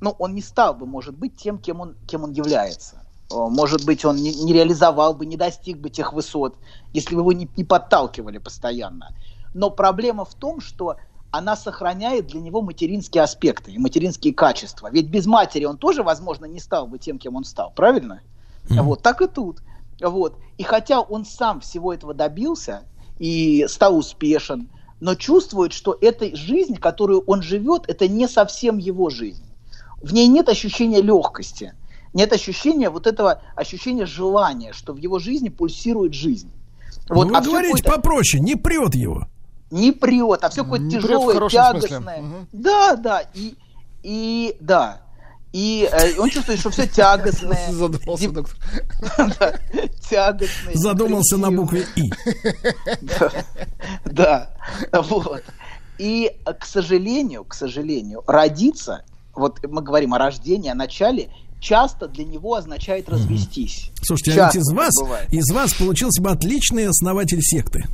ну, 0.00 0.14
он 0.18 0.34
не 0.34 0.42
стал 0.42 0.74
бы, 0.74 0.86
может 0.86 1.16
быть, 1.16 1.36
тем, 1.36 1.58
кем 1.58 1.80
он, 1.80 1.94
кем 2.06 2.24
он 2.24 2.32
является. 2.32 3.00
Может 3.30 3.84
быть, 3.84 4.04
он 4.04 4.16
не, 4.16 4.34
не 4.34 4.52
реализовал 4.52 5.14
бы, 5.14 5.26
не 5.26 5.36
достиг 5.36 5.78
бы 5.78 5.88
тех 5.88 6.12
высот, 6.12 6.56
если 6.92 7.14
бы 7.14 7.22
его 7.22 7.32
не, 7.32 7.48
не 7.56 7.64
подталкивали 7.64 8.38
постоянно. 8.38 9.10
Но 9.54 9.70
проблема 9.70 10.24
в 10.24 10.34
том, 10.34 10.60
что 10.60 10.96
она 11.30 11.56
сохраняет 11.56 12.28
для 12.28 12.40
него 12.40 12.62
материнские 12.62 13.22
аспекты 13.24 13.72
и 13.72 13.78
материнские 13.78 14.34
качества. 14.34 14.88
Ведь 14.92 15.08
без 15.08 15.26
матери 15.26 15.64
он 15.64 15.78
тоже, 15.78 16.02
возможно, 16.02 16.44
не 16.44 16.60
стал 16.60 16.86
бы 16.86 16.98
тем, 16.98 17.18
кем 17.18 17.34
он 17.34 17.44
стал, 17.44 17.72
правильно? 17.74 18.20
Mm-hmm. 18.68 18.82
Вот, 18.82 19.02
так 19.02 19.20
и 19.20 19.26
тут. 19.26 19.60
Вот. 20.08 20.36
И 20.58 20.62
хотя 20.62 21.00
он 21.00 21.24
сам 21.24 21.60
всего 21.60 21.92
этого 21.92 22.14
добился 22.14 22.82
и 23.18 23.66
стал 23.68 23.96
успешен, 23.96 24.68
но 25.00 25.14
чувствует, 25.14 25.72
что 25.72 25.96
эта 26.00 26.34
жизнь, 26.36 26.76
которую 26.76 27.20
он 27.26 27.42
живет, 27.42 27.84
это 27.88 28.08
не 28.08 28.28
совсем 28.28 28.78
его 28.78 29.10
жизнь. 29.10 29.44
В 30.02 30.12
ней 30.12 30.26
нет 30.28 30.48
ощущения 30.48 31.02
легкости, 31.02 31.74
нет 32.12 32.32
ощущения 32.32 32.90
вот 32.90 33.06
этого 33.06 33.42
ощущения 33.56 34.06
желания, 34.06 34.72
что 34.72 34.92
в 34.92 34.96
его 34.96 35.18
жизни 35.18 35.48
пульсирует 35.48 36.14
жизнь. 36.14 36.50
Вот, 37.08 37.26
ну, 37.26 37.32
вы 37.32 37.38
а 37.38 37.42
говорите 37.42 37.82
попроще, 37.82 38.42
не 38.42 38.56
прет 38.56 38.94
его 38.94 39.26
не 39.74 39.92
прет, 39.92 40.44
а 40.44 40.50
все 40.50 40.62
какое-то 40.62 40.88
тяжелое, 40.88 41.48
тягостное. 41.48 42.20
Угу. 42.20 42.46
Да, 42.52 42.96
да, 42.96 43.22
и, 43.34 43.54
и 44.02 44.56
да. 44.60 45.02
И 45.54 45.88
э, 45.88 46.18
он 46.18 46.30
чувствует, 46.30 46.58
что 46.58 46.70
все 46.70 46.84
тягостное. 46.88 47.68
Задумался, 47.70 48.28
доктор. 48.28 48.56
Тягостное. 50.10 50.74
Задумался 50.74 51.36
на 51.36 51.52
букве 51.52 51.86
И. 51.94 52.10
Да, 54.04 54.50
вот. 54.92 55.44
И, 55.98 56.32
к 56.58 56.66
сожалению, 56.66 57.44
к 57.44 57.54
сожалению, 57.54 58.24
родиться, 58.26 59.04
вот 59.32 59.64
мы 59.64 59.80
говорим 59.80 60.14
о 60.14 60.18
рождении, 60.18 60.70
о 60.70 60.74
начале, 60.74 61.28
часто 61.60 62.08
для 62.08 62.24
него 62.24 62.56
означает 62.56 63.08
развестись. 63.08 63.92
Слушайте, 64.02 64.32
а 64.32 64.34
Часто 64.34 64.58
ведь 64.58 64.66
из 64.66 64.72
вас, 64.72 64.94
бывает. 65.00 65.32
из 65.32 65.50
вас 65.52 65.74
получился 65.74 66.20
бы 66.20 66.30
отличный 66.32 66.88
основатель 66.88 67.40
секты. 67.40 67.84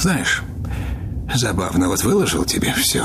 Знаешь, 0.00 0.42
забавно, 1.34 1.88
вот 1.88 2.02
выложил 2.04 2.46
тебе 2.46 2.72
все. 2.72 3.04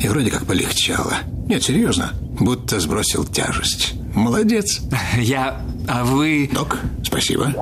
И 0.00 0.08
вроде 0.08 0.30
как 0.30 0.46
полегчало. 0.46 1.12
Нет, 1.46 1.62
серьезно, 1.62 2.14
будто 2.40 2.80
сбросил 2.80 3.24
тяжесть. 3.24 3.94
Молодец. 4.14 4.80
Я... 5.16 5.60
А 5.88 6.04
вы... 6.04 6.48
Док, 6.52 6.78
спасибо. 7.02 7.52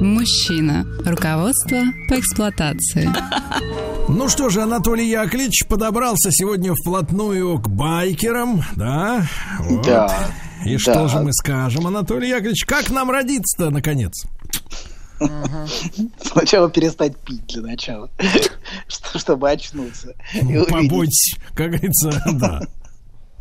Мужчина. 0.00 0.86
Руководство 1.04 1.82
по 2.08 2.18
эксплуатации. 2.18 3.10
Ну 4.08 4.28
что 4.28 4.48
же, 4.48 4.62
Анатолий 4.62 5.08
Яковлевич 5.08 5.66
подобрался 5.68 6.32
сегодня 6.32 6.74
вплотную 6.74 7.60
к 7.60 7.68
байкерам, 7.68 8.60
да? 8.74 9.24
Вот. 9.60 9.86
Да. 9.86 10.12
И 10.64 10.72
да. 10.72 10.78
что 10.80 11.06
же 11.06 11.20
мы 11.20 11.32
скажем, 11.32 11.86
Анатолий 11.86 12.28
Яковлевич, 12.28 12.64
как 12.64 12.90
нам 12.90 13.12
родиться-то, 13.12 13.70
наконец? 13.70 14.24
Сначала 16.22 16.68
перестать 16.68 17.16
пить 17.18 17.46
для 17.46 17.62
начала, 17.62 18.10
что- 18.88 19.18
чтобы 19.18 19.48
очнуться. 19.48 20.14
Ну. 20.42 20.64
Побудь, 20.66 21.36
как 21.54 21.68
говорится, 21.70 22.22
да. 22.32 22.62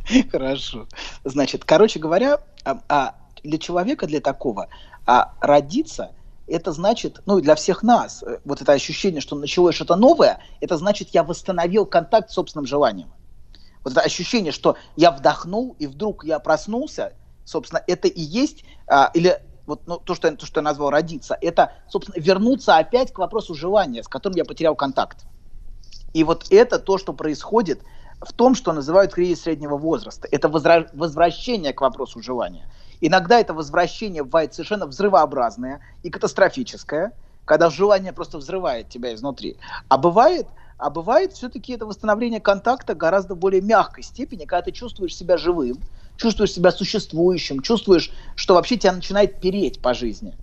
Хорошо. 0.32 0.88
Значит, 1.24 1.66
короче 1.66 2.00
говоря, 2.00 2.39
а, 2.66 2.80
а 2.89 3.16
для 3.44 3.58
человека, 3.58 4.08
для 4.08 4.22
такого, 4.22 4.68
а 5.06 5.34
родиться, 5.42 6.13
это 6.48 6.72
значит, 6.72 7.22
ну 7.25 7.38
и 7.38 7.42
для 7.42 7.56
всех 7.56 7.84
нас, 7.84 8.24
э, 8.24 8.39
вот 8.44 8.62
это 8.62 8.72
ощущение, 8.74 9.22
что 9.22 9.36
началось 9.36 9.75
что-то 9.75 9.96
новое, 9.96 10.39
это 10.62 10.78
значит, 10.78 11.10
я 11.13 11.24
восстановил 11.24 11.86
контакт 11.86 12.30
с 12.32 12.34
собственным 12.34 12.66
желанием. 12.66 13.13
Вот 13.84 13.94
это 13.94 14.01
ощущение, 14.01 14.51
что 14.51 14.78
я 14.96 15.12
вдохнул, 15.12 15.75
и 15.80 15.88
вдруг 15.88 16.25
я 16.25 16.39
проснулся, 16.39 17.13
собственно, 17.46 17.84
это 17.88 18.08
и 18.08 18.22
есть, 18.22 18.63
а, 18.88 19.12
или 19.13 19.39
вот 19.66 19.88
ну, 19.88 19.98
то, 20.00 20.16
что, 20.16 20.30
я- 20.30 20.36
то, 20.36 20.46
что 20.46 20.60
я 20.60 20.63
назвал 20.63 20.92
родиться, 20.92 21.38
это, 21.42 21.74
собственно, 21.89 22.22
вернуться 22.22 22.78
опять 22.78 23.13
к 23.13 23.20
вопросу 23.20 23.56
желания, 23.56 24.04
с 24.04 24.08
которым 24.08 24.38
я 24.38 24.46
потерял 24.46 24.75
контакт. 24.75 25.28
И 26.13 26.24
вот 26.24 26.48
это 26.50 26.80
то, 26.80 26.98
что 26.98 27.13
происходит 27.13 27.84
в 28.22 28.34
том, 28.34 28.56
что 28.56 28.74
называют 28.74 29.14
кризис 29.14 29.44
среднего 29.44 29.78
возраста. 29.78 30.28
Это 30.32 30.48
возра- 30.48 30.90
возвращение 30.94 31.74
к 31.74 31.82
вопросу 31.82 32.22
желания. 32.22 32.68
Иногда 33.02 33.40
это 33.40 33.54
возвращение 33.54 34.24
бывает 34.24 34.54
совершенно 34.54 34.86
взрывообразное 34.86 35.80
и 36.04 36.10
катастрофическое, 36.10 37.14
когда 37.46 37.70
желание 37.70 38.12
просто 38.12 38.38
взрывает 38.38 38.90
тебя 38.90 39.14
изнутри. 39.14 39.58
А 39.88 39.98
бывает, 39.98 40.48
а 40.78 40.90
бывает 40.90 41.34
все-таки 41.34 41.74
это 41.74 41.86
восстановление 41.86 42.42
контакта 42.42 42.94
гораздо 42.94 43.36
более 43.36 43.62
мягкой 43.62 44.04
степени, 44.04 44.46
когда 44.46 44.64
ты 44.64 44.72
чувствуешь 44.72 45.16
себя 45.16 45.38
живым, 45.38 45.82
чувствуешь 46.18 46.52
себя 46.52 46.72
существующим, 46.72 47.62
чувствуешь, 47.62 48.12
что 48.36 48.56
вообще 48.56 48.78
тебя 48.78 48.92
начинает 48.92 49.40
переть 49.40 49.82
по 49.82 49.94
жизни, 49.94 50.38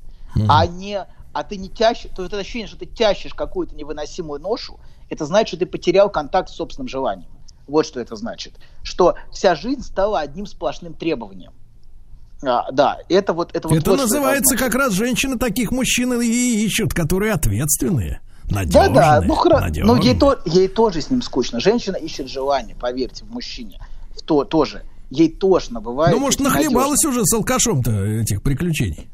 а 0.48 0.66
не 0.66 1.06
а 1.32 1.44
ты 1.44 1.58
не 1.58 1.68
тящешь, 1.68 2.10
то 2.14 2.24
это 2.24 2.38
ощущение, 2.38 2.66
что 2.66 2.78
ты 2.78 2.86
тящешь 2.86 3.34
какую-то 3.34 3.74
невыносимую 3.76 4.40
ношу, 4.40 4.80
это 5.10 5.26
значит, 5.26 5.48
что 5.48 5.58
ты 5.58 5.66
потерял 5.66 6.08
контакт 6.08 6.48
с 6.48 6.54
собственным 6.54 6.88
желанием. 6.88 7.28
Вот 7.66 7.86
что 7.86 8.00
это 8.00 8.16
значит. 8.16 8.54
Что 8.82 9.16
вся 9.32 9.54
жизнь 9.54 9.82
стала 9.82 10.20
одним 10.20 10.46
сплошным 10.46 10.94
требованием. 10.94 11.52
А, 12.42 12.70
да, 12.70 12.98
это 13.08 13.32
вот 13.32 13.54
это 13.56 13.66
вот 13.68 13.78
Это 13.78 13.90
вот 13.92 14.00
называется 14.00 14.54
означает. 14.54 14.72
как 14.72 14.80
раз 14.80 14.92
женщины 14.92 15.38
таких 15.38 15.70
мужчин 15.72 16.20
и 16.20 16.26
ищут, 16.64 16.92
которые 16.92 17.32
ответственные, 17.32 18.20
Да, 18.44 18.56
надежные. 18.56 18.94
да, 18.94 19.20
ну 19.24 19.34
хорошо. 19.34 19.66
Но 19.84 19.96
ей, 19.96 20.16
то, 20.18 20.38
ей 20.44 20.68
тоже 20.68 21.00
с 21.00 21.10
ним 21.10 21.22
скучно. 21.22 21.60
Женщина 21.60 21.96
ищет 21.96 22.28
желание, 22.28 22.76
поверьте, 22.76 23.24
в 23.24 23.30
мужчине. 23.30 23.80
В 24.14 24.22
то 24.22 24.44
тоже. 24.44 24.82
Ей 25.10 25.28
тошно 25.30 25.80
бывает. 25.80 26.14
Ну, 26.14 26.20
может, 26.20 26.40
нахлебалась 26.40 27.04
уже 27.04 27.24
с 27.24 27.32
алкашом-то 27.32 27.90
этих 28.04 28.42
приключений. 28.42 29.08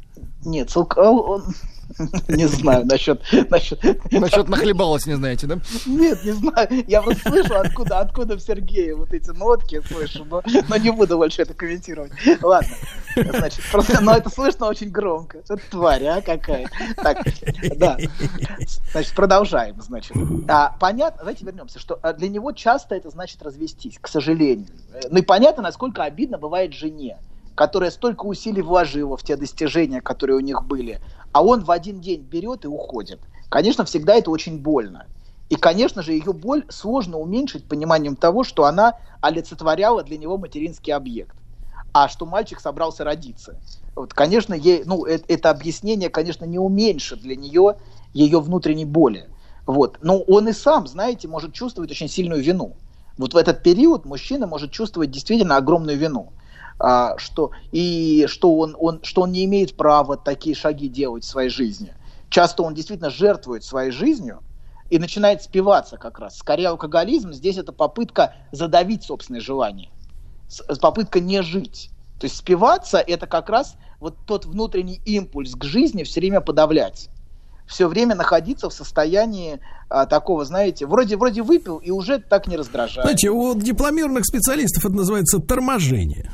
Нет, 0.44 0.70
с 0.70 0.76
алко- 0.76 0.98
он- 1.02 1.44
Не 2.28 2.46
знаю 2.46 2.86
насчет, 2.86 3.20
насчет, 3.50 3.80
Насчет 4.12 4.48
нахлебалась, 4.48 5.06
не 5.06 5.14
знаете, 5.14 5.46
да? 5.46 5.58
Нет, 5.86 6.24
не 6.24 6.32
знаю. 6.32 6.68
Я 6.86 7.02
вот 7.02 7.16
слышу, 7.18 7.54
откуда, 7.58 8.00
откуда 8.00 8.36
в 8.36 8.40
Сергее 8.40 8.94
вот 8.94 9.12
эти 9.12 9.30
нотки 9.30 9.80
слышу, 9.86 10.24
но, 10.24 10.42
но 10.68 10.76
не 10.76 10.90
буду 10.90 11.16
больше 11.16 11.42
это 11.42 11.54
комментировать. 11.54 12.12
Ладно. 12.42 12.70
Значит, 13.14 13.64
просто, 13.70 14.00
но 14.00 14.16
это 14.16 14.30
слышно 14.30 14.66
очень 14.66 14.90
громко. 14.90 15.38
Это 15.38 15.58
тварь, 15.70 16.04
а, 16.06 16.22
какая. 16.22 16.68
Так, 16.96 17.26
да. 17.76 17.98
Значит, 18.92 19.14
продолжаем, 19.14 19.80
значит. 19.80 20.16
А, 20.48 20.76
понятно, 20.80 21.18
давайте 21.18 21.44
вернемся, 21.44 21.78
что 21.78 21.98
а, 22.02 22.12
для 22.12 22.28
него 22.28 22.52
часто 22.52 22.94
это 22.94 23.10
значит 23.10 23.42
развестись, 23.42 23.98
к 24.00 24.08
сожалению. 24.08 24.68
Ну 25.10 25.18
и 25.18 25.22
понятно, 25.22 25.62
насколько 25.62 26.04
обидно 26.04 26.38
бывает 26.38 26.72
жене, 26.72 27.18
которая 27.54 27.90
столько 27.90 28.24
усилий 28.24 28.62
вложила 28.62 29.16
в 29.16 29.22
те 29.22 29.36
достижения, 29.36 30.00
которые 30.00 30.36
у 30.36 30.40
них 30.40 30.64
были, 30.64 31.00
а 31.32 31.44
он 31.44 31.64
в 31.64 31.70
один 31.70 32.00
день 32.00 32.22
берет 32.22 32.64
и 32.64 32.68
уходит. 32.68 33.22
Конечно, 33.48 33.84
всегда 33.84 34.14
это 34.14 34.30
очень 34.30 34.60
больно. 34.60 35.06
И, 35.48 35.56
конечно 35.56 36.02
же, 36.02 36.12
ее 36.12 36.32
боль 36.32 36.64
сложно 36.70 37.18
уменьшить 37.18 37.68
пониманием 37.68 38.16
того, 38.16 38.44
что 38.44 38.64
она 38.64 38.94
олицетворяла 39.20 40.02
для 40.02 40.16
него 40.16 40.38
материнский 40.38 40.92
объект, 40.94 41.36
а 41.92 42.08
что 42.08 42.26
мальчик 42.26 42.60
собрался 42.60 43.04
родиться. 43.04 43.60
Вот, 43.94 44.14
конечно, 44.14 44.54
ей, 44.54 44.82
ну, 44.86 45.04
э- 45.06 45.20
это 45.28 45.50
объяснение, 45.50 46.08
конечно, 46.08 46.44
не 46.46 46.58
уменьшит 46.58 47.20
для 47.20 47.36
нее 47.36 47.76
ее 48.14 48.40
внутренней 48.40 48.86
боли. 48.86 49.28
Вот. 49.66 49.98
Но 50.02 50.20
он 50.22 50.48
и 50.48 50.52
сам, 50.52 50.86
знаете, 50.86 51.28
может 51.28 51.52
чувствовать 51.52 51.90
очень 51.90 52.08
сильную 52.08 52.42
вину. 52.42 52.76
Вот 53.18 53.34
в 53.34 53.36
этот 53.36 53.62
период 53.62 54.06
мужчина 54.06 54.46
может 54.46 54.72
чувствовать 54.72 55.10
действительно 55.10 55.56
огромную 55.56 55.98
вину. 55.98 56.32
А, 56.78 57.16
что, 57.18 57.52
и 57.70 58.26
что 58.28 58.56
он, 58.56 58.76
он, 58.78 59.00
что 59.02 59.22
он 59.22 59.32
не 59.32 59.44
имеет 59.44 59.76
права 59.76 60.16
такие 60.16 60.56
шаги 60.56 60.88
делать 60.88 61.24
в 61.24 61.28
своей 61.28 61.48
жизни. 61.48 61.94
Часто 62.28 62.62
он 62.62 62.74
действительно 62.74 63.10
жертвует 63.10 63.62
своей 63.64 63.90
жизнью 63.90 64.40
и 64.90 64.98
начинает 64.98 65.42
спиваться 65.42 65.96
как 65.96 66.18
раз. 66.18 66.38
Скорее 66.38 66.68
алкоголизм 66.68 67.32
здесь 67.32 67.56
это 67.56 67.72
попытка 67.72 68.34
задавить 68.52 69.04
собственные 69.04 69.40
желания, 69.40 69.90
попытка 70.80 71.20
не 71.20 71.42
жить. 71.42 71.90
То 72.18 72.26
есть 72.26 72.36
спиваться 72.36 72.98
это 72.98 73.26
как 73.26 73.48
раз 73.48 73.76
вот 74.00 74.16
тот 74.26 74.46
внутренний 74.46 75.00
импульс 75.04 75.54
к 75.54 75.64
жизни 75.64 76.02
все 76.02 76.20
время 76.20 76.40
подавлять 76.40 77.08
все 77.66 77.88
время 77.88 78.14
находиться 78.14 78.68
в 78.68 78.72
состоянии 78.72 79.60
а, 79.88 80.06
такого, 80.06 80.44
знаете, 80.44 80.86
вроде 80.86 81.16
вроде 81.16 81.42
выпил 81.42 81.78
и 81.78 81.90
уже 81.90 82.18
так 82.18 82.46
не 82.46 82.56
раздражает. 82.56 83.04
Знаете, 83.04 83.30
у 83.30 83.54
дипломированных 83.54 84.24
специалистов 84.26 84.84
это 84.84 84.94
называется 84.94 85.38
торможение. 85.38 86.30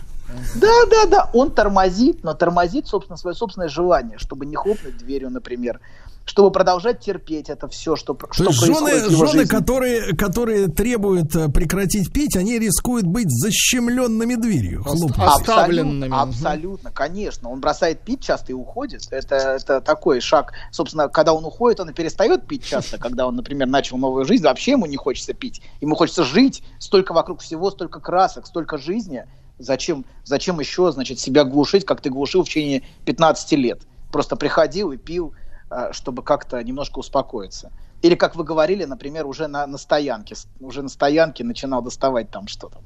Да, 0.54 0.84
да, 0.90 1.06
да, 1.06 1.30
он 1.32 1.50
тормозит, 1.50 2.22
но 2.22 2.34
тормозит, 2.34 2.86
собственно, 2.86 3.16
свое 3.16 3.34
собственное 3.34 3.68
желание, 3.68 4.18
чтобы 4.18 4.46
не 4.46 4.56
хлопнуть 4.56 4.98
дверью, 4.98 5.30
например, 5.30 5.80
чтобы 6.28 6.50
продолжать 6.50 7.00
терпеть 7.00 7.48
это 7.48 7.68
все, 7.68 7.96
что, 7.96 8.12
То 8.12 8.28
что 8.30 8.44
есть 8.44 8.60
происходит 8.60 8.98
жены, 8.98 9.08
в 9.08 9.12
его 9.12 9.26
жены 9.26 9.40
жизни. 9.40 9.56
которые, 9.56 10.16
которые 10.16 10.68
требуют 10.68 11.34
э, 11.34 11.48
прекратить 11.48 12.12
пить, 12.12 12.36
они 12.36 12.58
рискуют 12.58 13.06
быть 13.06 13.30
защемленными 13.30 14.34
дверью. 14.34 14.84
Оставленными. 15.16 16.12
Абсолютно, 16.12 16.22
абсолютно, 16.22 16.90
конечно. 16.90 17.48
Он 17.48 17.60
бросает 17.60 18.02
пить 18.02 18.20
часто 18.22 18.52
и 18.52 18.54
уходит. 18.54 19.02
Это, 19.10 19.36
это 19.36 19.80
такой 19.80 20.20
шаг. 20.20 20.52
Собственно, 20.70 21.08
когда 21.08 21.32
он 21.32 21.46
уходит, 21.46 21.80
он 21.80 21.88
и 21.88 21.92
перестает 21.94 22.46
пить 22.46 22.64
часто. 22.64 22.98
Когда 22.98 23.26
он, 23.26 23.34
например, 23.34 23.66
начал 23.66 23.96
новую 23.96 24.26
жизнь, 24.26 24.44
вообще 24.44 24.72
ему 24.72 24.84
не 24.84 24.96
хочется 24.96 25.32
пить. 25.32 25.62
Ему 25.80 25.94
хочется 25.94 26.24
жить. 26.24 26.62
Столько 26.78 27.14
вокруг 27.14 27.40
всего, 27.40 27.70
столько 27.70 28.00
красок, 28.00 28.46
столько 28.46 28.76
жизни. 28.76 29.24
Зачем, 29.58 30.04
зачем 30.24 30.60
еще, 30.60 30.90
значит, 30.92 31.18
себя 31.18 31.44
глушить, 31.44 31.84
как 31.84 32.00
ты 32.00 32.10
глушил 32.10 32.44
в 32.44 32.48
течение 32.48 32.82
15 33.04 33.52
лет? 33.52 33.80
Просто 34.12 34.36
приходил 34.36 34.92
и 34.92 34.96
пил, 34.96 35.34
а, 35.70 35.92
чтобы 35.92 36.22
как-то 36.22 36.62
немножко 36.62 36.98
успокоиться. 37.00 37.70
Или, 38.00 38.14
как 38.14 38.36
вы 38.36 38.44
говорили, 38.44 38.84
например, 38.84 39.26
уже 39.26 39.48
на, 39.48 39.66
на 39.66 39.76
стоянке, 39.76 40.36
уже 40.60 40.82
на 40.82 40.88
стоянке 40.88 41.42
начинал 41.42 41.82
доставать 41.82 42.30
там 42.30 42.46
что-то. 42.46 42.78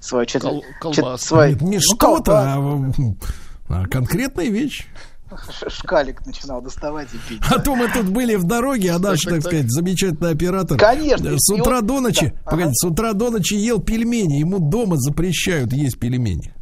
Свое, 0.00 0.26
чет- 0.26 0.42
Кол- 0.42 0.62
чет- 0.62 0.78
колбаску. 0.80 1.26
свой- 1.28 1.50
Нет, 1.52 1.62
не 1.62 1.76
ну, 1.76 1.82
что-то, 1.82 2.52
колбаску. 2.54 3.16
а, 3.68 3.82
а 3.82 3.86
конкретная 3.86 4.46
вещь. 4.48 4.86
Шкалик 5.68 6.24
начинал 6.24 6.62
доставать 6.62 7.08
и 7.12 7.18
пить. 7.28 7.42
А 7.50 7.58
то 7.58 7.74
мы 7.74 7.88
тут 7.92 8.08
были 8.08 8.36
в 8.36 8.44
дороге, 8.44 8.92
а 8.92 8.98
наш, 8.98 9.20
Так, 9.22 9.40
сказать, 9.42 9.70
замечательный 9.70 10.30
оператор. 10.30 10.78
Конечно, 10.78 11.28
э, 11.28 11.34
С 11.38 11.52
утра 11.52 11.78
он- 11.78 11.86
до 11.86 12.00
ночи, 12.00 12.32
да, 12.44 12.50
ага. 12.52 12.70
с 12.72 12.84
утра 12.84 13.12
до 13.12 13.30
ночи 13.30 13.54
ел 13.54 13.80
пельмени. 13.80 14.38
Ему 14.38 14.58
дома 14.60 14.96
запрещают 14.96 15.72
есть 15.72 15.98
пельмени. 15.98 16.54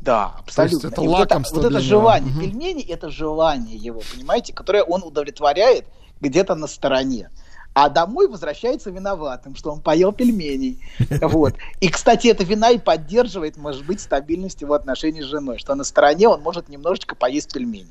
Да, 0.00 0.32
абсолютно. 0.40 0.88
это 0.88 1.02
И 1.02 1.06
вот 1.06 1.20
это, 1.20 1.34
лакомство 1.34 1.56
вот 1.56 1.64
это 1.66 1.80
желание, 1.80 2.34
пельмени 2.40 2.82
это 2.82 3.08
желание 3.10 3.76
его, 3.76 4.02
понимаете, 4.12 4.52
которое 4.52 4.82
он 4.82 5.04
удовлетворяет 5.04 5.84
где-то 6.20 6.56
на 6.56 6.66
стороне. 6.66 7.30
А 7.74 7.88
домой 7.88 8.28
возвращается 8.28 8.90
виноватым, 8.90 9.56
что 9.56 9.72
он 9.72 9.80
поел 9.80 10.12
пельменей. 10.12 10.78
Вот. 11.22 11.54
И, 11.80 11.88
кстати, 11.88 12.28
эта 12.28 12.44
вина 12.44 12.70
и 12.70 12.78
поддерживает, 12.78 13.56
может 13.56 13.86
быть, 13.86 14.00
стабильность 14.00 14.60
его 14.60 14.74
отношений 14.74 15.22
с 15.22 15.26
женой, 15.26 15.58
что 15.58 15.74
на 15.74 15.84
стороне 15.84 16.28
он 16.28 16.42
может 16.42 16.68
немножечко 16.68 17.14
поесть 17.14 17.52
пельменей. 17.52 17.88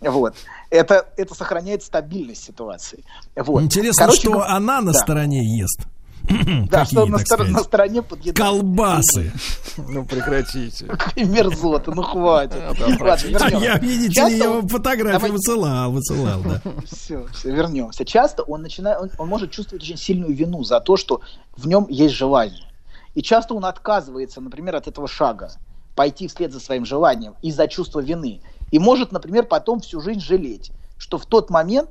Вот. 0.00 0.34
Это, 0.70 1.06
это 1.16 1.34
сохраняет 1.34 1.82
стабильность 1.82 2.44
ситуации. 2.44 3.04
Вот. 3.36 3.62
Интересно, 3.62 4.06
Короче 4.06 4.28
что 4.28 4.42
она 4.42 4.80
на 4.80 4.92
да. 4.92 4.98
стороне 4.98 5.44
ест. 5.58 5.80
Да, 6.28 6.80
Какие, 6.80 6.84
что 6.84 7.06
на, 7.06 7.18
стор- 7.18 7.48
на 7.48 7.58
стороне 7.60 8.02
подъедает. 8.02 8.36
Колбасы. 8.38 9.32
Ну, 9.76 10.04
прекратите. 10.04 10.86
Мерзота, 11.16 11.92
ну 11.92 12.02
хватит. 12.02 12.56
А 12.62 12.72
вернемся. 12.72 13.46
я, 13.58 13.78
видите 13.78 14.28
ли, 14.28 14.68
фотографии 14.68 15.12
Давай- 15.12 15.30
высылал, 15.30 15.90
высылал, 15.90 16.40
да. 16.42 16.62
Все, 16.86 17.26
все, 17.32 17.50
вернемся. 17.54 18.04
Часто 18.04 18.42
он 18.42 18.62
начинает, 18.62 19.00
он, 19.00 19.10
он 19.18 19.28
может 19.28 19.50
чувствовать 19.50 19.82
очень 19.82 19.96
сильную 19.96 20.34
вину 20.34 20.62
за 20.64 20.80
то, 20.80 20.96
что 20.96 21.20
в 21.56 21.66
нем 21.66 21.86
есть 21.88 22.14
желание. 22.14 22.66
И 23.14 23.22
часто 23.22 23.54
он 23.54 23.64
отказывается, 23.64 24.40
например, 24.40 24.76
от 24.76 24.86
этого 24.88 25.08
шага, 25.08 25.50
пойти 25.94 26.28
вслед 26.28 26.52
за 26.52 26.60
своим 26.60 26.86
желанием 26.86 27.34
из-за 27.42 27.68
чувства 27.68 28.00
вины. 28.00 28.40
И 28.70 28.78
может, 28.78 29.12
например, 29.12 29.44
потом 29.44 29.80
всю 29.80 30.00
жизнь 30.00 30.20
жалеть, 30.20 30.70
что 30.96 31.18
в 31.18 31.26
тот 31.26 31.50
момент, 31.50 31.90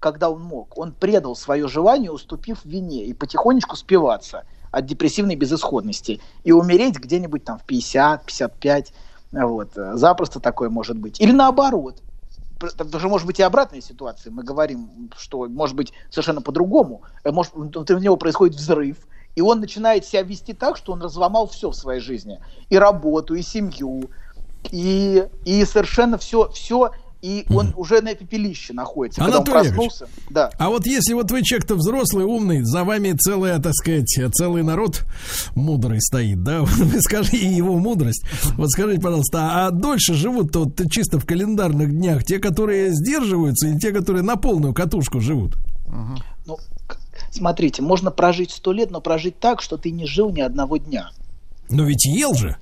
когда 0.00 0.30
он 0.30 0.42
мог, 0.42 0.76
он 0.78 0.92
предал 0.92 1.34
свое 1.34 1.68
желание, 1.68 2.10
уступив 2.10 2.64
вине, 2.64 3.04
и 3.04 3.12
потихонечку 3.12 3.76
спиваться 3.76 4.44
от 4.70 4.86
депрессивной 4.86 5.34
безысходности 5.34 6.20
и 6.44 6.52
умереть 6.52 6.98
где-нибудь 6.98 7.44
там 7.44 7.58
в 7.58 7.64
50, 7.64 8.24
55. 8.24 8.92
Вот. 9.32 9.76
э, 9.76 9.96
Запросто 9.96 10.40
такое 10.40 10.68
может 10.70 10.96
быть. 10.96 11.20
Или 11.20 11.32
наоборот, 11.32 12.02
даже 12.76 13.08
может 13.08 13.26
быть 13.26 13.38
и 13.38 13.42
обратная 13.42 13.80
ситуация. 13.80 14.30
Мы 14.30 14.42
говорим, 14.42 15.10
что 15.16 15.46
может 15.48 15.76
быть 15.76 15.92
совершенно 16.10 16.42
по-другому. 16.42 17.02
Э, 17.24 17.32
Может, 17.32 17.54
внутри 17.54 17.96
него 17.96 18.16
происходит 18.16 18.56
взрыв, 18.56 18.98
и 19.36 19.40
он 19.40 19.60
начинает 19.60 20.04
себя 20.04 20.22
вести 20.22 20.52
так, 20.52 20.76
что 20.76 20.92
он 20.92 21.02
разломал 21.02 21.48
все 21.48 21.70
в 21.70 21.76
своей 21.76 22.00
жизни. 22.00 22.40
И 22.68 22.76
работу, 22.76 23.34
и 23.34 23.42
семью, 23.42 24.10
и, 24.70 25.26
и 25.44 25.64
совершенно 25.64 26.18
все, 26.18 26.50
все, 26.50 26.90
и 27.20 27.46
он 27.50 27.74
уже 27.76 28.00
на 28.00 28.14
пепелище 28.14 28.72
находится. 28.72 29.20
Когда 29.20 29.38
он 29.38 29.42
Анатолий 29.42 29.68
проснулся. 29.70 30.08
Да. 30.30 30.50
А 30.56 30.68
вот 30.68 30.86
если 30.86 31.14
вот 31.14 31.30
вы 31.30 31.42
человек-то 31.42 31.74
взрослый, 31.74 32.24
умный, 32.24 32.62
за 32.62 32.84
вами 32.84 33.12
целая, 33.12 33.58
так 33.58 33.74
сказать, 33.74 34.06
целый 34.34 34.62
народ 34.62 35.04
мудрый 35.56 36.00
стоит, 36.00 36.42
да, 36.42 36.62
вы 36.62 37.00
скажите, 37.00 37.38
и 37.38 37.54
его 37.54 37.76
мудрость. 37.76 38.24
Вот 38.56 38.70
скажите, 38.70 39.00
пожалуйста, 39.00 39.66
а 39.66 39.70
дольше 39.70 40.14
живут-то 40.14 40.64
вот 40.64 40.80
чисто 40.90 41.18
в 41.18 41.26
календарных 41.26 41.90
днях 41.90 42.24
те, 42.24 42.38
которые 42.38 42.92
сдерживаются, 42.92 43.68
или 43.68 43.78
те, 43.78 43.92
которые 43.92 44.22
на 44.22 44.36
полную 44.36 44.72
катушку 44.72 45.20
живут? 45.20 45.56
Ну, 46.46 46.58
смотрите, 47.32 47.82
можно 47.82 48.10
прожить 48.12 48.52
сто 48.52 48.72
лет, 48.72 48.90
но 48.90 49.00
прожить 49.00 49.40
так, 49.40 49.60
что 49.60 49.76
ты 49.76 49.90
не 49.90 50.06
жил 50.06 50.30
ни 50.30 50.40
одного 50.40 50.76
дня. 50.76 51.10
Но 51.68 51.84
ведь 51.84 52.06
ел 52.06 52.34
же. 52.34 52.56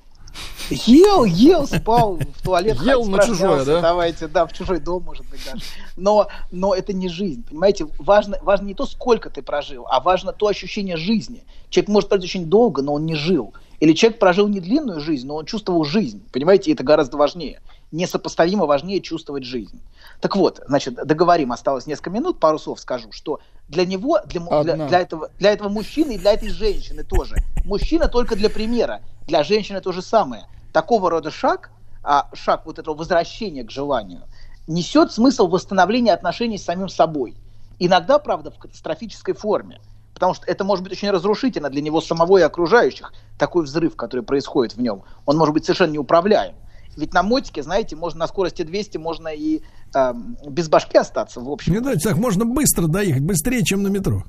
Ел, 0.69 1.23
ел, 1.23 1.65
спал, 1.65 2.17
в 2.17 2.43
туалет 2.43 2.77
Ел 2.81 3.05
на 3.05 3.25
чужое, 3.25 3.63
да? 3.63 3.81
Давайте, 3.81 4.27
да, 4.27 4.45
в 4.45 4.53
чужой 4.53 4.79
дом, 4.79 5.03
может 5.03 5.25
быть, 5.27 5.39
даже. 5.45 5.63
Но, 5.95 6.27
но 6.51 6.73
это 6.73 6.93
не 6.93 7.07
жизнь, 7.07 7.45
понимаете? 7.47 7.87
Важно, 7.97 8.37
важно 8.41 8.65
не 8.65 8.73
то, 8.73 8.85
сколько 8.85 9.29
ты 9.29 9.41
прожил, 9.41 9.87
а 9.89 9.99
важно 10.01 10.33
то 10.33 10.47
ощущение 10.47 10.97
жизни. 10.97 11.43
Человек 11.69 11.89
может 11.89 12.09
прожить 12.09 12.25
очень 12.25 12.45
долго, 12.45 12.81
но 12.81 12.93
он 12.93 13.05
не 13.05 13.15
жил. 13.15 13.53
Или 13.79 13.93
человек 13.93 14.19
прожил 14.19 14.47
не 14.47 14.59
длинную 14.59 14.99
жизнь, 14.99 15.27
но 15.27 15.35
он 15.35 15.45
чувствовал 15.45 15.83
жизнь. 15.83 16.23
Понимаете, 16.31 16.71
это 16.71 16.83
гораздо 16.83 17.17
важнее. 17.17 17.61
Несопоставимо 17.91 18.65
важнее 18.65 18.99
чувствовать 19.01 19.43
жизнь. 19.43 19.81
Так 20.19 20.35
вот, 20.35 20.61
значит, 20.67 20.95
договорим, 20.95 21.51
осталось 21.51 21.87
несколько 21.87 22.09
минут, 22.09 22.39
пару 22.39 22.59
слов 22.59 22.79
скажу, 22.79 23.11
что 23.11 23.39
для 23.69 23.85
него, 23.85 24.19
для, 24.25 24.41
для, 24.63 24.87
для 24.87 24.99
этого, 24.99 25.31
для 25.39 25.51
этого 25.51 25.69
мужчины 25.69 26.13
и 26.15 26.17
для 26.17 26.33
этой 26.33 26.49
женщины 26.49 27.03
тоже. 27.03 27.37
Мужчина 27.65 28.07
только 28.07 28.35
для 28.35 28.49
примера, 28.49 29.01
для 29.25 29.43
женщины 29.43 29.79
то 29.79 29.91
же 29.91 30.01
самое. 30.01 30.47
Такого 30.73 31.09
рода 31.09 31.31
шаг, 31.31 31.71
а, 32.03 32.29
шаг 32.33 32.65
вот 32.65 32.79
этого 32.79 32.95
возвращения 32.95 33.63
к 33.63 33.71
желанию, 33.71 34.23
несет 34.67 35.11
смысл 35.11 35.47
восстановления 35.47 36.13
отношений 36.13 36.57
с 36.57 36.63
самим 36.63 36.89
собой. 36.89 37.35
Иногда, 37.79 38.19
правда, 38.19 38.51
в 38.51 38.57
катастрофической 38.57 39.33
форме. 39.33 39.79
Потому 40.13 40.33
что 40.33 40.45
это 40.47 40.63
может 40.63 40.83
быть 40.83 40.93
очень 40.93 41.11
разрушительно 41.11 41.69
для 41.69 41.81
него 41.81 42.01
самого 42.01 42.39
и 42.39 42.41
окружающих. 42.41 43.13
Такой 43.37 43.65
взрыв, 43.65 43.95
который 43.95 44.21
происходит 44.21 44.75
в 44.75 44.81
нем, 44.81 45.03
он 45.25 45.37
может 45.37 45.53
быть 45.53 45.63
совершенно 45.65 45.91
неуправляем. 45.91 46.55
Ведь 46.97 47.13
на 47.13 47.23
мотике, 47.23 47.63
знаете, 47.63 47.95
можно 47.95 48.21
на 48.21 48.27
скорости 48.27 48.63
200 48.63 48.97
можно 48.97 49.27
и 49.29 49.61
эм, 49.93 50.35
без 50.49 50.67
башки 50.67 50.97
остаться, 50.97 51.39
в 51.39 51.49
общем. 51.49 51.73
Не 51.73 51.79
давайте 51.79 52.09
так, 52.09 52.17
можно 52.17 52.43
быстро 52.43 52.87
доехать, 52.87 53.21
быстрее, 53.21 53.63
чем 53.63 53.83
на 53.83 53.87
метро. 53.87 54.23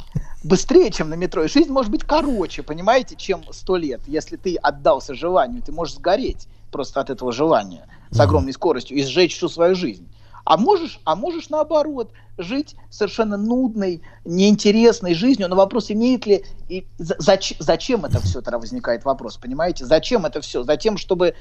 быстрее, 0.44 0.90
чем 0.90 1.08
на 1.08 1.14
метро. 1.14 1.44
И 1.44 1.48
жизнь 1.48 1.72
может 1.72 1.90
быть 1.90 2.04
короче, 2.04 2.62
понимаете, 2.62 3.16
чем 3.16 3.42
сто 3.52 3.76
лет. 3.76 4.02
Если 4.06 4.36
ты 4.36 4.56
отдался 4.56 5.14
желанию, 5.14 5.62
ты 5.62 5.72
можешь 5.72 5.96
сгореть 5.96 6.46
просто 6.70 7.00
от 7.00 7.10
этого 7.10 7.32
желания 7.32 7.86
с 8.10 8.20
огромной 8.20 8.52
скоростью 8.52 8.96
и 8.96 9.02
сжечь 9.02 9.34
всю 9.34 9.48
свою 9.48 9.74
жизнь. 9.74 10.06
А 10.50 10.56
можешь, 10.56 10.98
а 11.04 11.14
можешь 11.14 11.50
наоборот 11.50 12.10
жить 12.38 12.74
совершенно 12.88 13.36
нудной, 13.36 14.00
неинтересной 14.24 15.12
жизнью. 15.12 15.46
Но 15.50 15.56
вопрос 15.56 15.90
имеет 15.90 16.24
ли 16.24 16.42
и 16.70 16.86
за- 16.96 17.16
зач- 17.16 17.56
зачем 17.58 18.06
это 18.06 18.18
все 18.22 18.40
тогда 18.40 18.58
возникает 18.58 19.04
вопрос, 19.04 19.36
понимаете? 19.36 19.84
Зачем 19.84 20.24
это 20.24 20.40
все? 20.40 20.62
Затем, 20.62 20.96
чтобы 20.96 21.34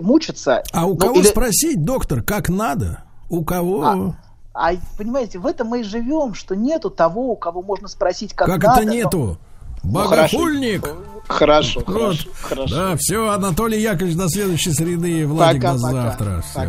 мучиться. 0.00 0.62
А 0.72 0.86
у 0.86 0.94
Ну, 0.94 0.96
кого 0.96 1.16
или- 1.20 1.26
спросить, 1.26 1.84
доктор, 1.84 2.22
как 2.22 2.48
надо? 2.48 3.04
У 3.28 3.44
кого? 3.44 4.14
А 4.54 4.70
понимаете, 4.96 5.38
в 5.40 5.46
этом 5.46 5.66
мы 5.68 5.80
и 5.80 5.82
живем, 5.82 6.32
что 6.32 6.56
нету 6.56 6.88
того, 6.88 7.32
у 7.32 7.36
кого 7.36 7.60
можно 7.60 7.86
спросить, 7.88 8.32
как, 8.32 8.46
как 8.48 8.62
надо. 8.62 8.80
это 8.80 8.88
но- 8.88 8.94
нету? 8.94 9.38
Ну, 9.82 9.98
хорошо. 10.04 10.38
Богохульник! 10.38 10.88
Хорошо, 11.28 11.82
Вот. 11.86 11.94
хорошо, 11.94 12.28
хорошо. 12.40 12.74
Да, 12.74 12.96
все, 12.96 13.28
Анатолий 13.28 13.82
Яковлевич, 13.82 14.16
до 14.16 14.28
следующей 14.30 14.72
среды. 14.72 15.26
Владик, 15.26 15.60
Пока, 15.62 15.74
до 15.74 15.80
пока. 15.82 15.92
завтра. 15.92 16.42
Всё. 16.50 16.68